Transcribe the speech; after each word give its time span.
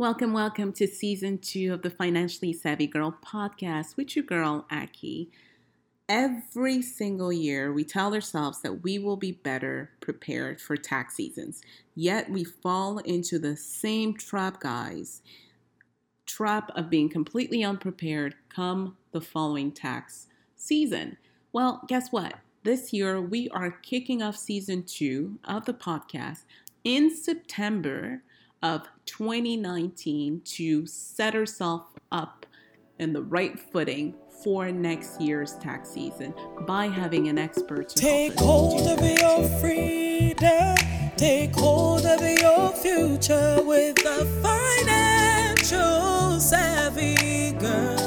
Welcome, 0.00 0.32
welcome 0.32 0.72
to 0.72 0.86
season 0.86 1.36
two 1.36 1.74
of 1.74 1.82
the 1.82 1.90
Financially 1.90 2.54
Savvy 2.54 2.86
Girl 2.86 3.18
podcast 3.22 3.98
with 3.98 4.16
your 4.16 4.24
girl, 4.24 4.64
Aki. 4.70 5.30
Every 6.08 6.80
single 6.80 7.30
year, 7.30 7.70
we 7.70 7.84
tell 7.84 8.14
ourselves 8.14 8.62
that 8.62 8.82
we 8.82 8.98
will 8.98 9.18
be 9.18 9.32
better 9.32 9.90
prepared 10.00 10.58
for 10.58 10.78
tax 10.78 11.16
seasons. 11.16 11.60
Yet 11.94 12.30
we 12.30 12.44
fall 12.44 12.96
into 13.00 13.38
the 13.38 13.58
same 13.58 14.14
trap, 14.14 14.58
guys 14.60 15.20
trap 16.24 16.70
of 16.74 16.88
being 16.88 17.10
completely 17.10 17.62
unprepared 17.62 18.36
come 18.48 18.96
the 19.12 19.20
following 19.20 19.70
tax 19.70 20.28
season. 20.56 21.18
Well, 21.52 21.82
guess 21.88 22.10
what? 22.10 22.36
This 22.62 22.94
year, 22.94 23.20
we 23.20 23.50
are 23.50 23.70
kicking 23.70 24.22
off 24.22 24.38
season 24.38 24.84
two 24.84 25.38
of 25.44 25.66
the 25.66 25.74
podcast 25.74 26.44
in 26.84 27.14
September 27.14 28.22
of 28.62 28.82
2019 29.06 30.42
to 30.44 30.86
set 30.86 31.34
herself 31.34 31.86
up 32.12 32.46
in 32.98 33.12
the 33.12 33.22
right 33.22 33.58
footing 33.58 34.14
for 34.42 34.70
next 34.70 35.20
year's 35.20 35.56
tax 35.56 35.90
season 35.90 36.34
by 36.66 36.86
having 36.86 37.28
an 37.28 37.38
expert 37.38 37.88
to 37.88 37.96
take 37.96 38.34
hold 38.38 38.86
of 38.86 39.00
your 39.18 39.48
freedom. 39.60 40.76
Take 41.16 41.54
hold 41.54 42.06
of 42.06 42.20
your 42.20 42.70
future 42.70 43.62
with 43.62 43.98
a 44.06 44.24
financial 44.42 46.40
savvy 46.40 47.52
girl 47.52 47.99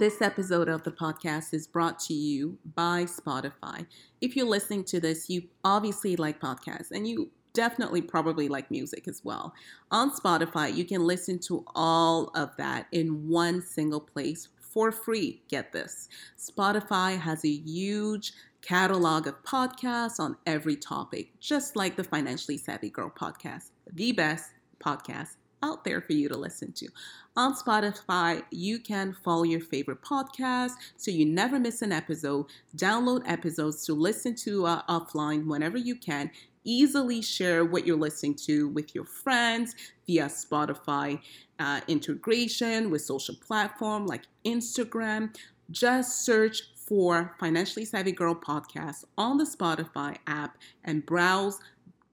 This 0.00 0.22
episode 0.22 0.70
of 0.70 0.82
the 0.82 0.92
podcast 0.92 1.52
is 1.52 1.66
brought 1.66 1.98
to 2.06 2.14
you 2.14 2.56
by 2.74 3.04
Spotify. 3.04 3.84
If 4.22 4.34
you're 4.34 4.46
listening 4.46 4.84
to 4.84 4.98
this, 4.98 5.28
you 5.28 5.42
obviously 5.62 6.16
like 6.16 6.40
podcasts 6.40 6.90
and 6.90 7.06
you 7.06 7.30
definitely 7.52 8.00
probably 8.00 8.48
like 8.48 8.70
music 8.70 9.06
as 9.06 9.20
well. 9.22 9.52
On 9.90 10.10
Spotify, 10.10 10.74
you 10.74 10.86
can 10.86 11.06
listen 11.06 11.38
to 11.40 11.66
all 11.74 12.30
of 12.34 12.56
that 12.56 12.86
in 12.92 13.28
one 13.28 13.60
single 13.60 14.00
place 14.00 14.48
for 14.58 14.90
free. 14.90 15.42
Get 15.48 15.70
this 15.72 16.08
Spotify 16.38 17.20
has 17.20 17.44
a 17.44 17.50
huge 17.50 18.32
catalog 18.62 19.26
of 19.26 19.44
podcasts 19.44 20.18
on 20.18 20.38
every 20.46 20.76
topic, 20.76 21.38
just 21.40 21.76
like 21.76 21.96
the 21.96 22.04
Financially 22.04 22.56
Savvy 22.56 22.88
Girl 22.88 23.12
podcast, 23.14 23.72
the 23.92 24.12
best 24.12 24.52
podcast 24.82 25.36
out 25.62 25.84
there 25.84 26.00
for 26.00 26.12
you 26.12 26.28
to 26.28 26.36
listen 26.36 26.72
to. 26.72 26.88
On 27.36 27.54
Spotify, 27.54 28.42
you 28.50 28.78
can 28.78 29.14
follow 29.24 29.44
your 29.44 29.60
favorite 29.60 30.02
podcast 30.02 30.72
so 30.96 31.10
you 31.10 31.24
never 31.24 31.58
miss 31.58 31.82
an 31.82 31.92
episode. 31.92 32.46
Download 32.76 33.22
episodes 33.26 33.84
to 33.86 33.94
listen 33.94 34.34
to 34.36 34.66
uh, 34.66 34.82
offline 34.88 35.46
whenever 35.46 35.78
you 35.78 35.94
can. 35.94 36.30
Easily 36.64 37.22
share 37.22 37.64
what 37.64 37.86
you're 37.86 37.96
listening 37.96 38.34
to 38.34 38.68
with 38.68 38.94
your 38.94 39.04
friends 39.04 39.74
via 40.06 40.26
Spotify 40.26 41.20
uh, 41.58 41.80
integration 41.88 42.90
with 42.90 43.02
social 43.02 43.34
platform 43.36 44.06
like 44.06 44.24
Instagram. 44.44 45.34
Just 45.70 46.24
search 46.24 46.62
for 46.74 47.36
Financially 47.38 47.84
Savvy 47.84 48.12
Girl 48.12 48.34
podcast 48.34 49.04
on 49.16 49.38
the 49.38 49.44
Spotify 49.44 50.16
app 50.26 50.58
and 50.84 51.06
browse 51.06 51.60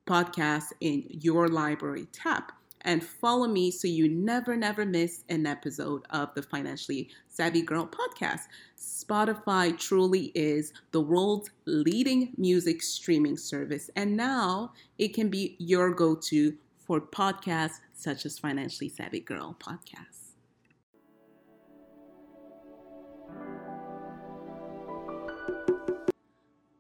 podcasts 0.06 0.72
in 0.80 1.06
your 1.10 1.48
library 1.48 2.08
tab 2.14 2.44
and 2.88 3.04
follow 3.04 3.48
me 3.48 3.70
so 3.70 3.86
you 3.86 4.08
never, 4.08 4.56
never 4.56 4.86
miss 4.86 5.26
an 5.28 5.46
episode 5.46 6.04
of 6.10 6.34
the 6.36 6.42
Financially 6.42 7.10
Savvy 7.28 7.62
Girl 7.62 7.86
podcast. 7.86 8.44
Spotify 8.78 9.78
truly 9.78 10.32
is 10.34 10.72
the 10.94 11.02
world's 11.02 11.50
leading 11.66 12.34
music 12.38 12.82
streaming 12.82 13.36
service, 13.36 13.90
and 13.98 14.16
now 14.16 14.72
it 14.98 15.14
can 15.14 15.28
be 15.28 15.58
your 15.60 15.94
go 15.94 16.16
to 16.16 16.56
for 16.80 17.02
podcasts 17.02 17.82
such 17.94 18.26
as 18.26 18.40
Financially 18.40 18.88
Savvy 18.88 19.20
Girl 19.20 19.58
podcast. 19.60 20.27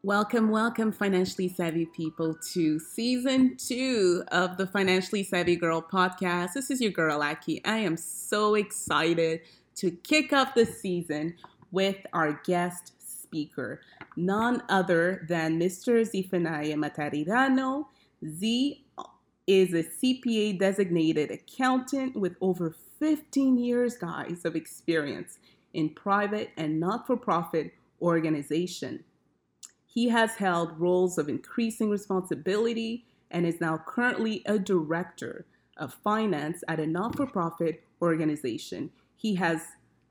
Welcome, 0.07 0.51
welcome, 0.51 0.93
financially 0.93 1.49
savvy 1.49 1.85
people, 1.85 2.33
to 2.53 2.79
season 2.79 3.57
two 3.57 4.23
of 4.29 4.55
the 4.55 4.65
Financially 4.65 5.21
Savvy 5.21 5.57
Girl 5.57 5.81
podcast. 5.81 6.53
This 6.53 6.71
is 6.71 6.79
your 6.79 6.93
girl, 6.93 7.21
Aki. 7.21 7.65
I 7.65 7.79
am 7.79 7.97
so 7.97 8.55
excited 8.55 9.41
to 9.75 9.91
kick 9.91 10.31
off 10.31 10.55
the 10.55 10.65
season 10.65 11.35
with 11.73 11.97
our 12.13 12.39
guest 12.45 12.93
speaker, 13.05 13.81
none 14.15 14.63
other 14.69 15.25
than 15.27 15.59
Mr. 15.59 16.05
Zephaniah 16.05 16.77
Matarirano. 16.77 17.87
Z 18.25 18.85
is 19.45 19.73
a 19.73 19.83
CPA 19.83 20.57
designated 20.57 21.31
accountant 21.31 22.15
with 22.15 22.37
over 22.39 22.73
15 22.99 23.57
years, 23.57 23.97
guys, 23.97 24.45
of 24.45 24.55
experience 24.55 25.37
in 25.73 25.89
private 25.89 26.51
and 26.55 26.79
not 26.79 27.05
for 27.05 27.17
profit 27.17 27.73
organization. 28.01 29.03
He 29.97 30.09
has 30.09 30.35
held 30.35 30.79
roles 30.79 31.17
of 31.17 31.27
increasing 31.27 31.89
responsibility 31.89 33.03
and 33.31 33.47
is 33.47 33.59
now 33.59 33.81
currently 33.83 34.43
a 34.45 34.59
director 34.59 35.47
of 35.75 35.91
finance 36.03 36.63
at 36.67 36.79
a 36.79 36.85
not 36.85 37.15
for 37.15 37.25
profit 37.25 37.83
organization. 37.99 38.91
He 39.15 39.33
has 39.37 39.59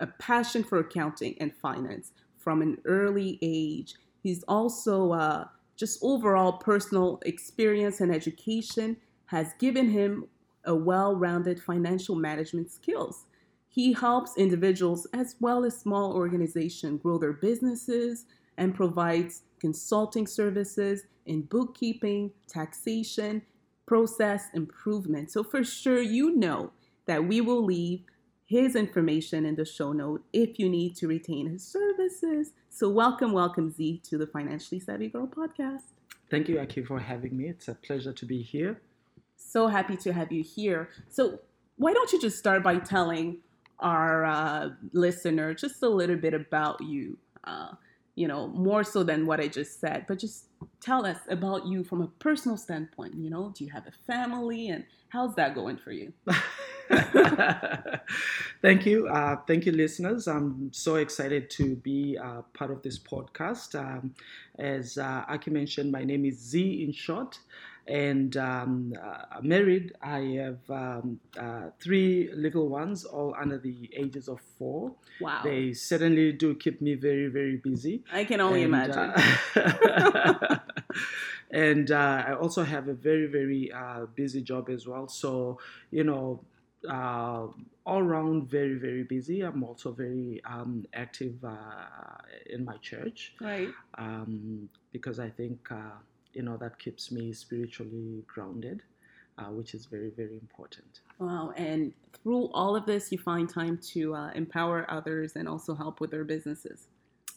a 0.01 0.09
passion 0.09 0.65
for 0.65 0.81
accounting 0.81 1.37
and 1.39 1.55
finance 1.55 2.11
from 2.37 2.63
an 2.63 2.79
early 2.85 3.39
age. 3.43 3.95
He's 4.25 4.43
also 4.49 5.13
uh, 5.13 5.45
just 5.77 6.01
overall 6.03 6.55
personal 6.55 7.21
experience 7.25 8.01
and 8.01 8.13
education 8.13 8.97
has 9.27 9.53
given 9.61 9.89
him 9.89 10.27
a 10.65 10.75
well-rounded 10.75 11.63
financial 11.63 12.17
management 12.17 12.73
skills. 12.73 13.27
He 13.69 13.93
helps 13.93 14.37
individuals 14.37 15.07
as 15.13 15.37
well 15.39 15.65
as 15.65 15.79
small 15.79 16.13
organizations 16.13 17.03
grow 17.03 17.19
their 17.19 17.35
businesses 17.35 18.25
and 18.59 18.75
provides 18.75 19.43
consulting 19.61 20.27
services 20.27 21.05
in 21.27 21.43
bookkeeping, 21.43 22.31
taxation, 22.49 23.43
process 23.87 24.45
improvement. 24.55 25.31
So, 25.31 25.43
for 25.43 25.65
sure, 25.65 26.01
you 26.01 26.35
know 26.37 26.73
that 27.07 27.25
we 27.25 27.41
will 27.41 27.65
leave 27.65 28.03
his 28.47 28.77
information 28.77 29.45
in 29.45 29.57
the 29.57 29.65
show 29.65 29.93
note 29.93 30.23
if 30.33 30.59
you 30.59 30.69
need 30.69 30.97
to 30.97 31.09
retain 31.09 31.49
his 31.49 31.67
services. 31.67 32.53
So, 32.71 32.89
welcome, 32.89 33.33
welcome, 33.33 33.71
Z, 33.71 34.03
to 34.05 34.19
the 34.19 34.27
Financially 34.27 34.81
Savvy 34.81 35.09
Girl 35.09 35.27
podcast. 35.27 35.83
Thank 36.31 36.49
you, 36.49 36.59
Aki, 36.61 36.85
for 36.85 36.99
having 36.99 37.37
me. 37.37 37.49
It's 37.49 37.69
a 37.69 37.75
pleasure 37.75 38.13
to 38.13 38.27
be 38.27 38.43
here. 38.43 38.81
So 39.37 39.69
happy 39.69 39.97
to 39.99 40.13
have 40.13 40.33
you 40.33 40.43
here. 40.43 40.89
So, 41.09 41.41
why 41.77 41.93
don't 41.93 42.13
you 42.13 42.21
just 42.21 42.39
start 42.39 42.63
by 42.63 42.79
telling 42.79 43.39
our 43.79 44.25
uh, 44.25 44.71
listener 44.93 45.55
just 45.55 45.83
a 45.83 45.89
little 45.89 46.17
bit 46.17 46.35
about 46.35 46.81
you? 46.81 47.19
Uh, 47.45 47.73
you 48.17 48.27
know, 48.27 48.49
more 48.49 48.83
so 48.83 49.05
than 49.05 49.27
what 49.27 49.41
I 49.41 49.47
just 49.47 49.79
said, 49.79 50.07
but 50.09 50.19
just 50.19 50.47
tell 50.81 51.07
us 51.07 51.19
about 51.29 51.67
you 51.67 51.85
from 51.85 52.01
a 52.01 52.09
personal 52.19 52.57
standpoint. 52.57 53.15
You 53.15 53.31
know, 53.31 53.53
do 53.55 53.65
you 53.65 53.71
have 53.71 53.87
a 53.87 53.93
family 54.07 54.71
and 54.71 54.85
how's 55.11 55.35
that 55.37 55.55
going 55.55 55.77
for 55.77 55.93
you? 55.93 56.15
thank 58.63 58.87
you. 58.87 59.07
Uh, 59.09 59.37
thank 59.47 59.67
you, 59.67 59.73
listeners. 59.73 60.27
I'm 60.27 60.73
so 60.73 60.97
excited 60.97 61.51
to 61.51 61.77
be 61.77 62.17
uh, 62.17 62.41
part 62.55 62.71
of 62.71 62.83
this 62.83 62.99
podcast. 62.99 63.79
Um, 63.79 64.15
as 64.59 64.97
uh, 64.97 65.25
Aki 65.29 65.51
mentioned, 65.51 65.93
my 65.93 66.03
name 66.03 66.25
is 66.25 66.39
Z 66.39 66.83
in 66.83 66.93
short 66.93 67.39
and 67.87 68.37
um, 68.37 68.93
uh, 69.03 69.41
married. 69.43 69.93
I 70.03 70.21
have 70.43 70.59
um, 70.71 71.21
uh, 71.39 71.71
three 71.81 72.31
little 72.35 72.69
ones, 72.69 73.05
all 73.05 73.35
under 73.39 73.59
the 73.59 73.91
ages 73.95 74.29
of 74.29 74.41
four. 74.59 74.93
Wow. 75.21 75.41
They 75.45 75.73
certainly 75.73 76.33
do 76.33 76.55
keep 76.55 76.81
me 76.81 76.95
very, 76.95 77.29
very 77.29 77.57
busy. 77.57 78.05
I 78.13 78.25
can 78.25 78.41
only 78.41 78.65
and, 78.65 78.75
imagine. 78.75 79.13
Uh, 79.55 80.59
and 81.51 81.91
uh, 81.91 82.25
I 82.27 82.35
also 82.35 82.65
have 82.65 82.89
a 82.89 82.95
very, 82.95 83.27
very 83.27 83.73
uh, 83.73 84.07
busy 84.15 84.43
job 84.43 84.69
as 84.69 84.87
well. 84.87 85.09
So, 85.09 85.59
you 85.91 86.05
know, 86.05 86.41
uh, 86.89 87.47
all 87.85 88.01
around 88.01 88.49
very 88.49 88.75
very 88.75 89.03
busy 89.03 89.41
i'm 89.41 89.65
also 89.65 89.91
very 89.93 90.41
um, 90.45 90.85
active 90.95 91.35
uh, 91.45 91.57
in 92.51 92.65
my 92.65 92.77
church 92.79 93.35
right 93.41 93.71
um, 93.97 94.69
because 94.93 95.19
i 95.19 95.29
think 95.29 95.59
uh, 95.71 95.99
you 96.37 96.43
know 96.43 96.57
that 96.59 96.79
keeps 96.79 97.11
me 97.11 97.33
spiritually 97.33 98.23
grounded 98.27 98.83
uh, 99.39 99.51
which 99.59 99.75
is 99.75 99.87
very 99.87 100.11
very 100.11 100.35
important. 100.35 101.01
Wow 101.19 101.53
and 101.57 101.93
through 102.23 102.51
all 102.53 102.77
of 102.77 102.87
this 102.87 103.11
you 103.13 103.19
find 103.19 103.49
time 103.49 103.79
to 103.93 104.15
uh, 104.15 104.31
empower 104.35 104.87
others 104.91 105.37
and 105.37 105.49
also 105.49 105.75
help 105.75 106.01
with 106.01 106.11
their 106.11 106.25
businesses 106.25 106.89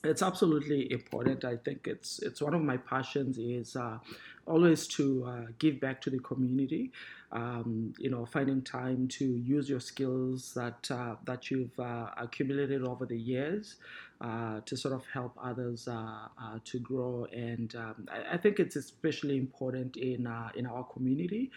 it's 0.04 0.22
absolutely 0.22 0.92
important. 0.92 1.44
I 1.44 1.58
think 1.58 1.88
it's 1.88 2.20
it's 2.20 2.42
one 2.42 2.54
of 2.54 2.62
my 2.62 2.78
passions 2.78 3.38
is 3.38 3.76
uh, 3.76 3.98
always 4.46 4.88
to 4.88 5.26
uh, 5.26 5.52
give 5.60 5.80
back 5.80 6.02
to 6.02 6.10
the 6.10 6.20
community. 6.20 6.92
Um, 7.32 7.94
you 8.00 8.10
know, 8.10 8.26
finding 8.26 8.64
time 8.64 9.08
to 9.10 9.26
use 9.26 9.70
your 9.70 9.80
skills 9.80 10.54
that 10.56 10.90
uh, 10.90 11.16
that 11.26 11.52
you've 11.52 11.78
uh, 11.80 12.08
accumulated 12.18 12.84
over 12.84 13.06
the 13.06 13.18
years 13.18 13.76
uh, 14.22 14.62
to 14.66 14.76
sort 14.76 14.96
of 14.96 15.06
help 15.14 15.38
others 15.42 15.88
uh, 15.88 16.28
to 16.64 16.80
grow. 16.80 17.28
And 17.32 17.76
um, 17.76 18.08
I, 18.12 18.34
I, 18.34 18.38
think 18.38 18.60
it's 18.60 18.76
especially 18.76 19.38
important 19.38 19.96
in 19.98 20.28
in 20.56 20.66
our 20.66 20.84
community. 20.86 21.52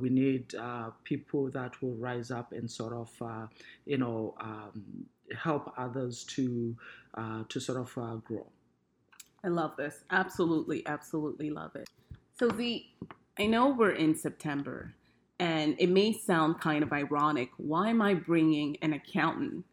we 0.00 0.10
need 0.10 0.54
people 1.04 1.48
that 1.50 1.80
will 1.80 1.94
rise 1.94 2.30
up 2.30 2.52
and 2.52 2.70
sort 2.70 2.92
of 2.92 3.48
you 3.86 3.98
know. 3.98 4.34
Um, 4.40 5.06
help 5.36 5.72
others 5.76 6.24
to 6.24 6.76
uh, 7.14 7.44
to 7.48 7.60
sort 7.60 7.78
of 7.78 7.98
uh, 7.98 8.16
grow. 8.16 8.46
I 9.44 9.48
love 9.48 9.76
this. 9.76 10.04
Absolutely, 10.10 10.86
absolutely 10.86 11.50
love 11.50 11.74
it. 11.76 11.88
So 12.38 12.48
the 12.48 12.84
I 13.38 13.46
know 13.46 13.68
we're 13.68 13.92
in 13.92 14.14
September, 14.16 14.94
and 15.38 15.76
it 15.78 15.88
may 15.88 16.12
sound 16.12 16.60
kind 16.60 16.82
of 16.82 16.92
ironic. 16.92 17.50
Why 17.56 17.90
am 17.90 18.02
I 18.02 18.14
bringing 18.14 18.76
an 18.82 18.92
accountant 18.92 19.64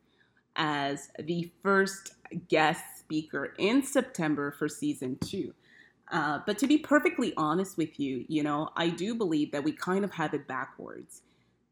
as 0.55 1.09
the 1.19 1.51
first 1.63 2.15
guest 2.47 2.83
speaker 2.99 3.53
in 3.57 3.83
September 3.83 4.51
for 4.51 4.69
season 4.69 5.17
two? 5.23 5.53
Uh, 6.11 6.39
but 6.45 6.59
to 6.59 6.67
be 6.67 6.77
perfectly 6.77 7.33
honest 7.35 7.77
with 7.77 7.99
you, 7.99 8.25
you 8.27 8.43
know, 8.43 8.69
I 8.75 8.89
do 8.89 9.15
believe 9.15 9.51
that 9.51 9.63
we 9.63 9.71
kind 9.71 10.05
of 10.05 10.11
have 10.11 10.33
it 10.35 10.47
backwards. 10.47 11.21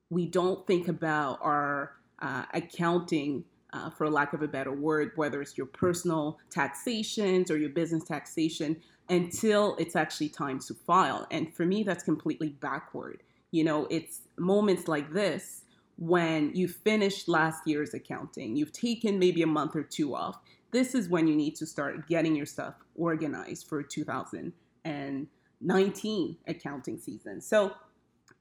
We 0.09 0.25
don't 0.25 0.65
think 0.65 0.87
about 0.87 1.39
our 1.41 1.93
uh, 2.19 2.45
accounting 2.53 3.45
uh, 3.73 3.89
for 3.89 4.09
lack 4.09 4.33
of 4.33 4.41
a 4.41 4.47
better 4.47 4.71
word, 4.71 5.11
whether 5.15 5.41
it's 5.41 5.57
your 5.57 5.67
personal 5.67 6.39
taxations 6.49 7.51
or 7.51 7.57
your 7.57 7.69
business 7.69 8.03
taxation, 8.03 8.77
until 9.09 9.75
it's 9.77 9.95
actually 9.95 10.29
time 10.29 10.59
to 10.59 10.73
file. 10.73 11.27
And 11.31 11.53
for 11.53 11.65
me, 11.65 11.83
that's 11.83 12.03
completely 12.03 12.49
backward. 12.49 13.23
You 13.51 13.63
know, 13.63 13.87
it's 13.89 14.21
moments 14.37 14.87
like 14.87 15.11
this 15.11 15.61
when 15.97 16.55
you 16.55 16.67
finished 16.67 17.27
last 17.27 17.67
year's 17.67 17.93
accounting, 17.93 18.55
you've 18.55 18.71
taken 18.71 19.19
maybe 19.19 19.43
a 19.43 19.47
month 19.47 19.75
or 19.75 19.83
two 19.83 20.15
off. 20.15 20.39
This 20.71 20.95
is 20.95 21.07
when 21.07 21.27
you 21.27 21.35
need 21.35 21.55
to 21.57 21.67
start 21.67 22.07
getting 22.07 22.35
your 22.35 22.47
stuff 22.47 22.73
organized 22.95 23.67
for 23.67 23.83
2019 23.83 26.37
accounting 26.47 26.97
season. 26.97 27.41
So, 27.41 27.73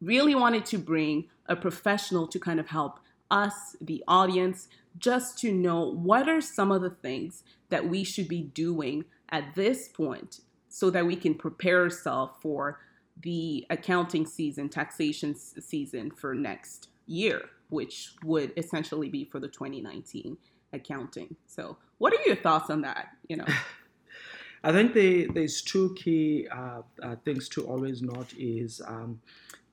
really 0.00 0.34
wanted 0.34 0.64
to 0.66 0.78
bring 0.78 1.28
a 1.46 1.54
professional 1.54 2.26
to 2.26 2.40
kind 2.40 2.58
of 2.58 2.66
help 2.66 2.98
us, 3.32 3.74
the 3.80 4.04
audience, 4.06 4.68
just 4.98 5.38
to 5.38 5.52
know 5.52 5.80
what 5.80 6.28
are 6.28 6.40
some 6.40 6.70
of 6.70 6.82
the 6.82 6.90
things 6.90 7.42
that 7.70 7.88
we 7.88 8.04
should 8.04 8.28
be 8.28 8.42
doing 8.42 9.04
at 9.30 9.54
this 9.54 9.88
point 9.88 10.40
so 10.68 10.90
that 10.90 11.06
we 11.06 11.16
can 11.16 11.34
prepare 11.34 11.82
ourselves 11.82 12.34
for 12.40 12.80
the 13.22 13.66
accounting 13.70 14.26
season, 14.26 14.68
taxation 14.68 15.34
season 15.34 16.10
for 16.10 16.34
next 16.34 16.88
year, 17.06 17.42
which 17.70 18.14
would 18.24 18.52
essentially 18.56 19.08
be 19.08 19.24
for 19.24 19.40
the 19.40 19.48
2019 19.48 20.36
accounting. 20.72 21.36
So, 21.46 21.76
what 21.98 22.12
are 22.12 22.22
your 22.26 22.36
thoughts 22.36 22.70
on 22.70 22.82
that? 22.82 23.08
You 23.28 23.38
know. 23.38 23.46
I 24.64 24.70
think 24.70 24.94
the, 24.94 25.26
there's 25.26 25.60
two 25.60 25.94
key 25.94 26.46
uh, 26.48 26.82
uh, 27.02 27.16
things 27.24 27.48
to 27.50 27.66
always 27.66 28.00
note 28.00 28.32
is 28.38 28.80
um, 28.86 29.20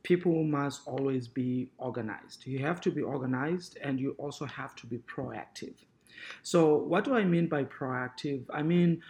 people 0.04 0.44
must 0.44 0.82
always 0.88 1.28
be 1.28 1.72
organized. 1.78 2.46
You 2.46 2.60
have 2.60 2.82
to 2.82 2.92
be 2.92 3.02
organized 3.02 3.78
and 3.82 4.00
you 4.00 4.16
also 4.18 4.46
have 4.46 4.76
to 4.76 4.88
be 4.88 4.98
proactive. 5.00 5.74
So, 6.44 6.76
what 6.76 7.04
do 7.06 7.16
I 7.16 7.24
mean 7.24 7.48
by 7.48 7.64
proactive? 7.64 8.44
I 8.54 8.62
mean, 8.62 9.02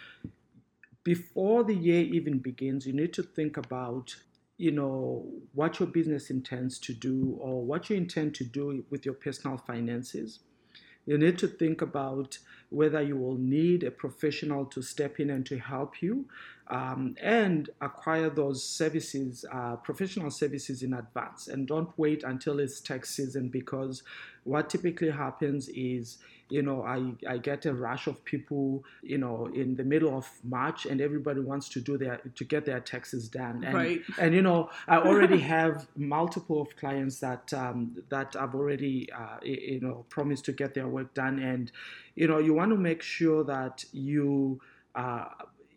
before 1.03 1.63
the 1.63 1.75
year 1.75 2.01
even 2.01 2.39
begins, 2.39 2.85
you 2.85 2.93
need 2.93 3.13
to 3.13 3.23
think 3.23 3.57
about 3.57 4.15
you 4.57 4.71
know 4.71 5.25
what 5.53 5.79
your 5.79 5.87
business 5.87 6.29
intends 6.29 6.77
to 6.79 6.93
do 6.93 7.37
or 7.39 7.63
what 7.63 7.89
you 7.89 7.95
intend 7.95 8.35
to 8.35 8.43
do 8.43 8.83
with 8.89 9.05
your 9.05 9.13
personal 9.15 9.57
finances 9.57 10.39
you 11.05 11.17
need 11.17 11.37
to 11.39 11.47
think 11.47 11.81
about 11.81 12.37
whether 12.69 13.01
you 13.01 13.17
will 13.17 13.37
need 13.37 13.83
a 13.83 13.91
professional 13.91 14.65
to 14.65 14.81
step 14.81 15.19
in 15.19 15.29
and 15.31 15.45
to 15.45 15.57
help 15.57 16.01
you 16.01 16.25
um, 16.67 17.15
and 17.19 17.69
acquire 17.81 18.29
those 18.29 18.63
services, 18.63 19.43
uh, 19.51 19.75
professional 19.77 20.29
services 20.29 20.83
in 20.83 20.93
advance. 20.93 21.47
And 21.47 21.67
don't 21.67 21.89
wait 21.97 22.23
until 22.23 22.59
it's 22.59 22.79
tax 22.79 23.09
season 23.09 23.49
because 23.49 24.03
what 24.43 24.69
typically 24.69 25.09
happens 25.09 25.67
is, 25.69 26.19
you 26.49 26.63
know, 26.63 26.83
I, 26.83 27.13
I 27.27 27.37
get 27.37 27.65
a 27.65 27.73
rush 27.73 28.07
of 28.07 28.23
people, 28.25 28.83
you 29.03 29.17
know, 29.17 29.49
in 29.53 29.75
the 29.75 29.83
middle 29.83 30.17
of 30.17 30.29
March 30.43 30.85
and 30.85 30.99
everybody 30.99 31.39
wants 31.39 31.69
to 31.69 31.79
do 31.79 31.97
their, 31.97 32.19
to 32.35 32.43
get 32.43 32.65
their 32.65 32.79
taxes 32.79 33.29
done. 33.29 33.63
And, 33.63 33.75
right. 33.75 34.01
and 34.19 34.33
you 34.33 34.41
know, 34.41 34.69
I 34.87 34.97
already 34.97 35.39
have 35.55 35.87
multiple 35.95 36.61
of 36.61 36.75
clients 36.75 37.19
that, 37.19 37.53
um, 37.53 38.03
that 38.09 38.35
I've 38.35 38.55
already, 38.55 39.09
uh, 39.11 39.37
you 39.43 39.79
know, 39.79 40.05
promised 40.09 40.45
to 40.45 40.51
get 40.51 40.73
their 40.73 40.87
work 40.87 41.13
done. 41.13 41.39
And, 41.39 41.71
you 42.15 42.27
know, 42.27 42.39
you 42.39 42.53
want 42.53 42.71
to 42.71 42.77
make 42.77 43.03
sure 43.03 43.43
that 43.43 43.85
you, 43.93 44.59
uh, 44.95 45.25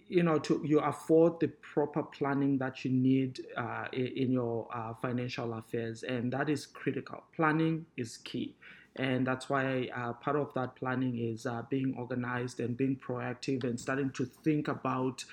you 0.08 0.22
know 0.22 0.38
to 0.38 0.60
you 0.62 0.78
afford 0.80 1.40
the 1.40 1.48
proper 1.48 2.02
planning 2.02 2.58
that 2.58 2.84
you 2.84 2.90
need 2.90 3.40
uh, 3.56 3.86
in, 3.92 4.30
your 4.30 4.68
uh, 4.74 4.92
financial 5.00 5.54
affairs 5.54 6.02
and 6.02 6.30
that 6.30 6.50
is 6.50 6.66
critical 6.66 7.22
planning 7.34 7.86
is 7.96 8.18
key 8.18 8.54
and 8.96 9.26
that's 9.26 9.48
why 9.48 9.88
uh, 9.94 10.12
part 10.14 10.36
of 10.36 10.52
that 10.54 10.76
planning 10.76 11.18
is 11.18 11.46
uh, 11.46 11.62
being 11.70 11.94
organized 11.96 12.60
and 12.60 12.76
being 12.76 12.96
proactive 12.96 13.64
and 13.64 13.80
starting 13.80 14.10
to 14.10 14.24
think 14.44 14.68
about 14.68 15.24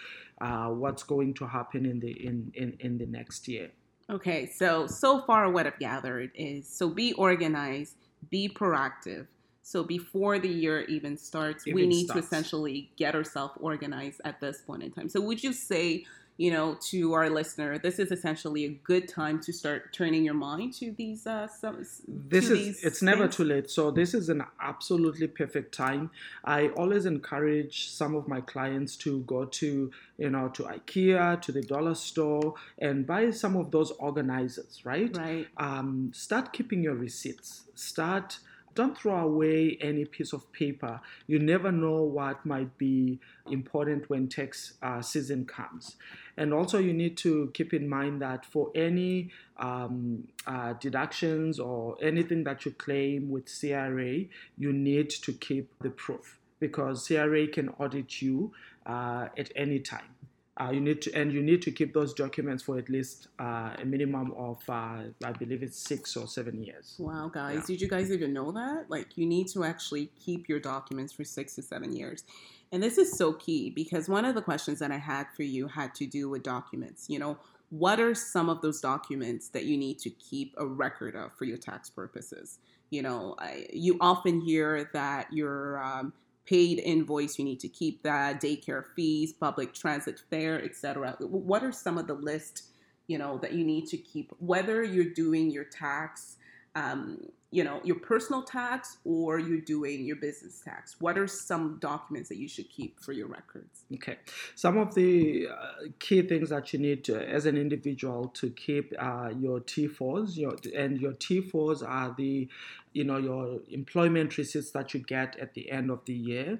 uh, 0.42 0.68
what's 0.68 1.04
going 1.04 1.34
to 1.34 1.46
happen 1.46 1.86
in 1.86 2.00
the 2.00 2.12
in, 2.26 2.52
in 2.56 2.76
in 2.80 2.98
the 2.98 3.06
next 3.06 3.48
year 3.48 3.70
okay 4.10 4.46
so 4.46 4.88
so 4.88 5.22
far 5.24 5.52
what 5.52 5.68
i've 5.68 5.80
gathered 5.80 6.32
is 6.36 6.68
so 6.68 6.90
be 6.90 7.14
organized 7.14 7.96
be 8.30 8.48
proactive 8.48 9.28
so 9.70 9.84
before 9.84 10.40
the 10.40 10.50
year 10.50 10.82
even 10.86 11.16
starts, 11.16 11.68
even 11.68 11.76
we 11.76 11.86
need 11.86 12.06
starts. 12.06 12.22
to 12.22 12.26
essentially 12.26 12.90
get 12.98 13.14
ourselves 13.14 13.54
organized 13.62 14.20
at 14.26 14.42
this 14.42 14.62
point 14.62 14.82
in 14.82 14.92
time. 14.92 15.10
So 15.10 15.22
would 15.22 15.44
you 15.44 15.54
say, 15.54 16.06
you 16.40 16.52
know, 16.52 16.78
to 16.80 17.14
our 17.14 17.30
listener, 17.30 17.78
this 17.78 18.00
is 18.00 18.14
essentially 18.14 18.64
a 18.64 18.70
good 18.70 19.10
time 19.10 19.42
to 19.42 19.52
start 19.52 19.92
turning 19.92 20.24
your 20.24 20.34
mind 20.34 20.74
to 20.76 20.94
these 20.94 21.28
uh 21.28 21.48
some 21.48 21.86
this 22.08 22.50
is 22.50 22.82
it's 22.82 22.82
things? 22.82 23.02
never 23.02 23.28
too 23.28 23.44
late. 23.44 23.70
So 23.70 23.92
this 23.92 24.14
is 24.14 24.30
an 24.30 24.44
absolutely 24.62 25.28
perfect 25.28 25.74
time. 25.74 26.12
I 26.46 26.70
always 26.70 27.06
encourage 27.06 27.90
some 27.90 28.16
of 28.16 28.30
my 28.30 28.40
clients 28.40 28.96
to 29.04 29.20
go 29.34 29.44
to, 29.60 29.92
you 30.18 30.30
know, 30.30 30.48
to 30.48 30.64
IKEA, 30.64 31.42
to 31.42 31.52
the 31.52 31.62
dollar 31.62 31.94
store 31.94 32.54
and 32.78 33.06
buy 33.06 33.32
some 33.32 33.58
of 33.58 33.72
those 33.72 33.92
organizers, 33.92 34.82
right? 34.86 35.14
Right. 35.18 35.48
Um, 35.58 36.12
start 36.14 36.54
keeping 36.54 36.82
your 36.82 36.96
receipts. 36.96 37.66
Start 37.76 38.40
don't 38.76 38.98
throw 38.98 39.18
away 39.20 39.78
any 39.82 40.06
piece 40.06 40.34
of 40.34 40.52
paper. 40.52 41.02
You 41.28 41.40
never 41.40 41.72
know 41.72 42.04
what 42.04 42.46
might 42.46 42.78
be 42.78 43.20
important 43.50 44.10
when 44.10 44.28
tax 44.28 44.74
uh, 44.82 45.02
season 45.02 45.46
comes. 45.46 45.96
And 46.38 46.54
also, 46.54 46.78
you 46.80 46.94
need 46.94 47.18
to 47.18 47.52
keep 47.54 47.74
in 47.74 47.90
mind 47.90 48.22
that 48.22 48.46
for 48.46 48.72
any 48.74 49.32
um, 49.58 50.28
uh, 50.48 50.74
deductions 50.74 51.60
or 51.60 51.98
anything 52.02 52.44
that 52.46 52.66
you 52.66 52.72
claim 52.72 53.30
with 53.30 53.50
CRA, 53.60 54.24
you 54.58 54.74
need 54.74 55.10
to 55.10 55.34
keep 55.34 55.70
the 55.82 55.90
proof 55.90 56.40
because 56.60 57.08
CRA 57.08 57.48
can 57.48 57.70
audit 57.80 58.22
you 58.22 58.54
uh, 58.86 59.28
at 59.38 59.52
any 59.56 59.80
time. 59.80 60.16
Uh, 60.60 60.72
you 60.72 60.82
need 60.82 61.02
to 61.02 61.14
and 61.14 61.32
you 61.32 61.42
need 61.42 61.62
to 61.62 61.72
keep 61.72 61.94
those 61.94 62.14
documents 62.14 62.64
for 62.64 62.78
at 62.78 62.90
least 62.90 63.30
uh, 63.40 63.72
a 63.80 63.86
minimum 63.86 64.34
of 64.34 64.58
uh, 64.68 65.04
I 65.24 65.32
believe 65.40 65.64
it's 65.64 65.80
six 65.80 66.18
or 66.18 66.28
seven 66.28 66.62
years. 66.62 66.96
Wow, 67.00 67.32
guys, 67.34 67.56
yeah. 67.56 67.66
did 67.68 67.82
you 67.82 67.88
guys 67.88 68.12
even 68.12 68.34
know 68.34 68.52
that? 68.52 68.90
Like, 68.90 69.18
you 69.18 69.26
need 69.26 69.48
to 69.50 69.64
actually 69.64 70.12
keep 70.20 70.50
your 70.50 70.60
documents 70.60 71.14
for 71.14 71.24
six 71.24 71.56
to 71.56 71.62
seven 71.62 71.96
years. 71.96 72.26
And 72.72 72.84
this 72.84 72.98
is 72.98 73.18
so 73.18 73.34
key 73.34 73.70
because 73.70 74.10
one 74.10 74.26
of 74.26 74.36
the 74.36 74.42
questions 74.42 74.80
that 74.80 74.92
I 74.92 74.98
had 74.98 75.28
for 75.36 75.44
you 75.44 75.68
had 75.68 75.96
to 75.96 76.06
do 76.06 76.30
with 76.30 76.44
documents. 76.44 77.10
You 77.10 77.20
know, 77.20 77.38
what 77.70 78.00
are 78.00 78.14
some 78.14 78.50
of 78.50 78.62
those 78.62 78.82
documents 78.82 79.50
that 79.50 79.66
you 79.66 79.78
need 79.78 80.00
to 80.00 80.10
keep 80.10 80.54
a 80.58 80.66
record 80.66 81.16
of 81.16 81.34
for 81.34 81.46
your 81.46 81.58
tax 81.58 81.90
purposes? 81.90 82.60
You 82.90 83.02
know, 83.02 83.36
I, 83.40 83.68
you 83.72 83.98
often 84.02 84.42
hear 84.42 84.90
that 84.94 85.32
your 85.32 85.82
um, 85.84 86.14
paid 86.50 86.80
invoice 86.80 87.38
you 87.38 87.46
need 87.46 87.60
to 87.60 87.68
keep 87.68 88.02
that 88.02 88.42
daycare 88.42 88.84
fees 88.96 89.32
public 89.34 89.74
transit 89.74 90.20
fare 90.32 90.64
etc 90.64 91.16
what 91.20 91.64
are 91.64 91.72
some 91.72 91.98
of 91.98 92.08
the 92.08 92.14
list 92.14 92.64
you 93.08 93.18
know 93.18 93.38
that 93.38 93.54
you 93.54 93.64
need 93.64 93.86
to 93.86 93.98
keep 93.98 94.32
whether 94.40 94.84
you're 94.84 95.14
doing 95.14 95.52
your 95.52 95.66
tax 95.66 96.38
um, 96.76 97.20
you 97.52 97.64
know 97.64 97.82
your 97.84 97.96
personal 97.96 98.44
tax 98.44 98.98
or 99.04 99.40
you're 99.40 99.62
doing 99.62 100.06
your 100.06 100.16
business 100.16 100.62
tax? 100.64 100.96
What 101.00 101.18
are 101.18 101.28
some 101.28 101.78
documents 101.80 102.30
that 102.30 102.38
you 102.38 102.48
should 102.48 102.70
keep 102.70 103.00
for 103.00 103.12
your 103.12 103.28
records? 103.28 103.86
Okay. 103.94 104.18
Some 104.56 104.78
of 104.78 104.94
the 104.94 105.48
uh, 105.48 105.88
key 106.00 106.22
things 106.22 106.50
that 106.50 106.72
you 106.74 106.80
need 106.80 107.04
to, 107.06 107.28
as 107.28 107.46
an 107.46 107.58
individual 107.58 108.28
to 108.36 108.52
keep 108.52 108.94
uh, 109.00 109.32
your 109.38 109.62
t4s 109.62 110.38
your, 110.38 110.56
and 110.76 111.00
your 111.02 111.14
t4s 111.14 111.88
are 111.88 112.14
the 112.16 112.48
you 112.94 113.04
know 113.04 113.18
your 113.18 113.60
employment 113.70 114.38
receipts 114.38 114.72
that 114.72 114.94
you 114.94 115.00
get 115.00 115.38
at 115.40 115.54
the 115.54 115.72
end 115.72 115.90
of 115.90 116.06
the 116.06 116.14
year. 116.14 116.60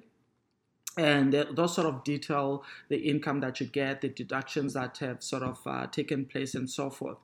And 0.98 1.32
those 1.32 1.76
sort 1.76 1.88
of 1.88 2.04
detail 2.04 2.64
the 2.90 2.98
income 2.98 3.40
that 3.42 3.62
you 3.62 3.68
get, 3.68 4.02
the 4.02 4.10
deductions 4.10 4.74
that 4.74 4.98
have 4.98 5.24
sort 5.24 5.44
of 5.44 5.60
uh, 5.66 5.88
taken 5.88 6.26
place, 6.26 6.56
and 6.56 6.70
so 6.70 6.90
forth. 6.90 7.18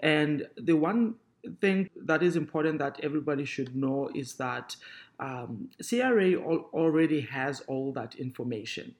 And 0.00 0.46
the 0.56 0.74
one 0.74 1.16
thing 1.60 1.90
that 1.96 2.22
is 2.22 2.36
important 2.36 2.78
that 2.78 2.98
everybody 3.02 3.44
should 3.44 3.74
know 3.74 4.10
is 4.14 4.34
that 4.34 4.76
um, 5.20 5.70
CRA 5.86 6.32
al- 6.32 6.68
already 6.72 7.20
has 7.22 7.60
all 7.62 7.92
that 7.92 8.14
information. 8.16 8.94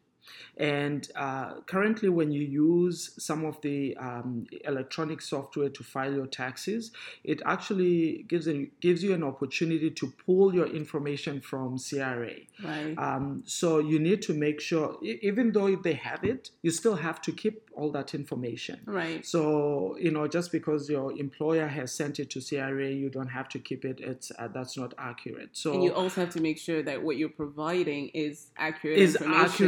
And 0.56 1.08
uh, 1.14 1.60
currently, 1.66 2.08
when 2.08 2.32
you 2.32 2.42
use 2.42 3.10
some 3.18 3.44
of 3.44 3.60
the 3.62 3.96
um, 3.96 4.46
electronic 4.64 5.22
software 5.22 5.68
to 5.68 5.84
file 5.84 6.12
your 6.14 6.26
taxes, 6.26 6.90
it 7.24 7.40
actually 7.46 8.24
gives 8.28 8.48
a, 8.48 8.68
gives 8.80 9.02
you 9.02 9.14
an 9.14 9.22
opportunity 9.22 9.90
to 9.90 10.12
pull 10.26 10.54
your 10.54 10.66
information 10.66 11.40
from 11.40 11.78
CRA. 11.78 12.32
Right. 12.64 12.94
Um, 12.98 13.42
so 13.46 13.78
you 13.78 13.98
need 13.98 14.22
to 14.22 14.34
make 14.34 14.60
sure, 14.60 14.98
even 15.02 15.52
though 15.52 15.74
they 15.76 15.94
have 15.94 16.24
it, 16.24 16.50
you 16.62 16.70
still 16.70 16.96
have 16.96 17.20
to 17.22 17.32
keep 17.32 17.68
all 17.74 17.92
that 17.92 18.14
information. 18.14 18.80
right. 18.86 19.24
So 19.24 19.96
you 19.98 20.10
know, 20.10 20.26
just 20.26 20.50
because 20.50 20.90
your 20.90 21.12
employer 21.12 21.68
has 21.68 21.92
sent 21.92 22.18
it 22.18 22.30
to 22.30 22.40
CRA, 22.40 22.88
you 22.88 23.08
don't 23.08 23.28
have 23.28 23.48
to 23.50 23.58
keep 23.58 23.84
it. 23.84 24.00
It's 24.00 24.32
uh, 24.38 24.48
that's 24.48 24.76
not 24.76 24.94
accurate. 24.98 25.50
So 25.52 25.74
And 25.74 25.84
you 25.84 25.92
also 25.92 26.20
have 26.22 26.30
to 26.30 26.40
make 26.40 26.58
sure 26.58 26.82
that 26.82 27.02
what 27.02 27.16
you're 27.16 27.28
providing 27.28 28.08
is 28.08 28.50
accurate 28.56 28.98
Is 28.98 29.14
information. 29.16 29.66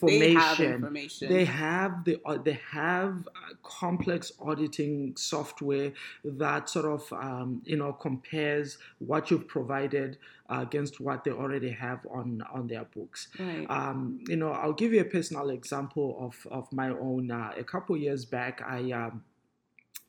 Because 0.00 0.18
They 0.20 0.32
have 0.34 0.60
information. 0.60 0.72
information. 0.74 1.32
They 1.32 1.44
have 1.44 2.04
the 2.04 2.20
uh, 2.24 2.38
they 2.38 2.60
have 2.70 3.28
uh, 3.28 3.54
complex 3.62 4.32
auditing 4.40 5.14
software 5.16 5.92
that 6.24 6.68
sort 6.68 6.86
of 6.86 7.12
um, 7.12 7.62
you 7.64 7.76
know 7.76 7.92
compares 7.92 8.78
what 8.98 9.30
you've 9.30 9.48
provided 9.48 10.18
against 10.48 10.98
what 11.00 11.24
they 11.24 11.30
already 11.30 11.70
have 11.70 12.00
on 12.10 12.42
on 12.52 12.66
their 12.68 12.84
books. 12.84 13.28
right. 13.38 13.66
Um, 13.68 14.20
you 14.28 14.36
know, 14.36 14.50
I'll 14.52 14.72
give 14.72 14.92
you 14.92 15.00
a 15.00 15.04
personal 15.04 15.50
example 15.50 16.16
of 16.20 16.46
of 16.50 16.72
my 16.72 16.88
own. 16.90 17.30
Uh, 17.30 17.52
a 17.56 17.64
couple 17.64 17.96
years 17.96 18.24
back, 18.24 18.62
I. 18.66 18.92
Um, 18.92 19.24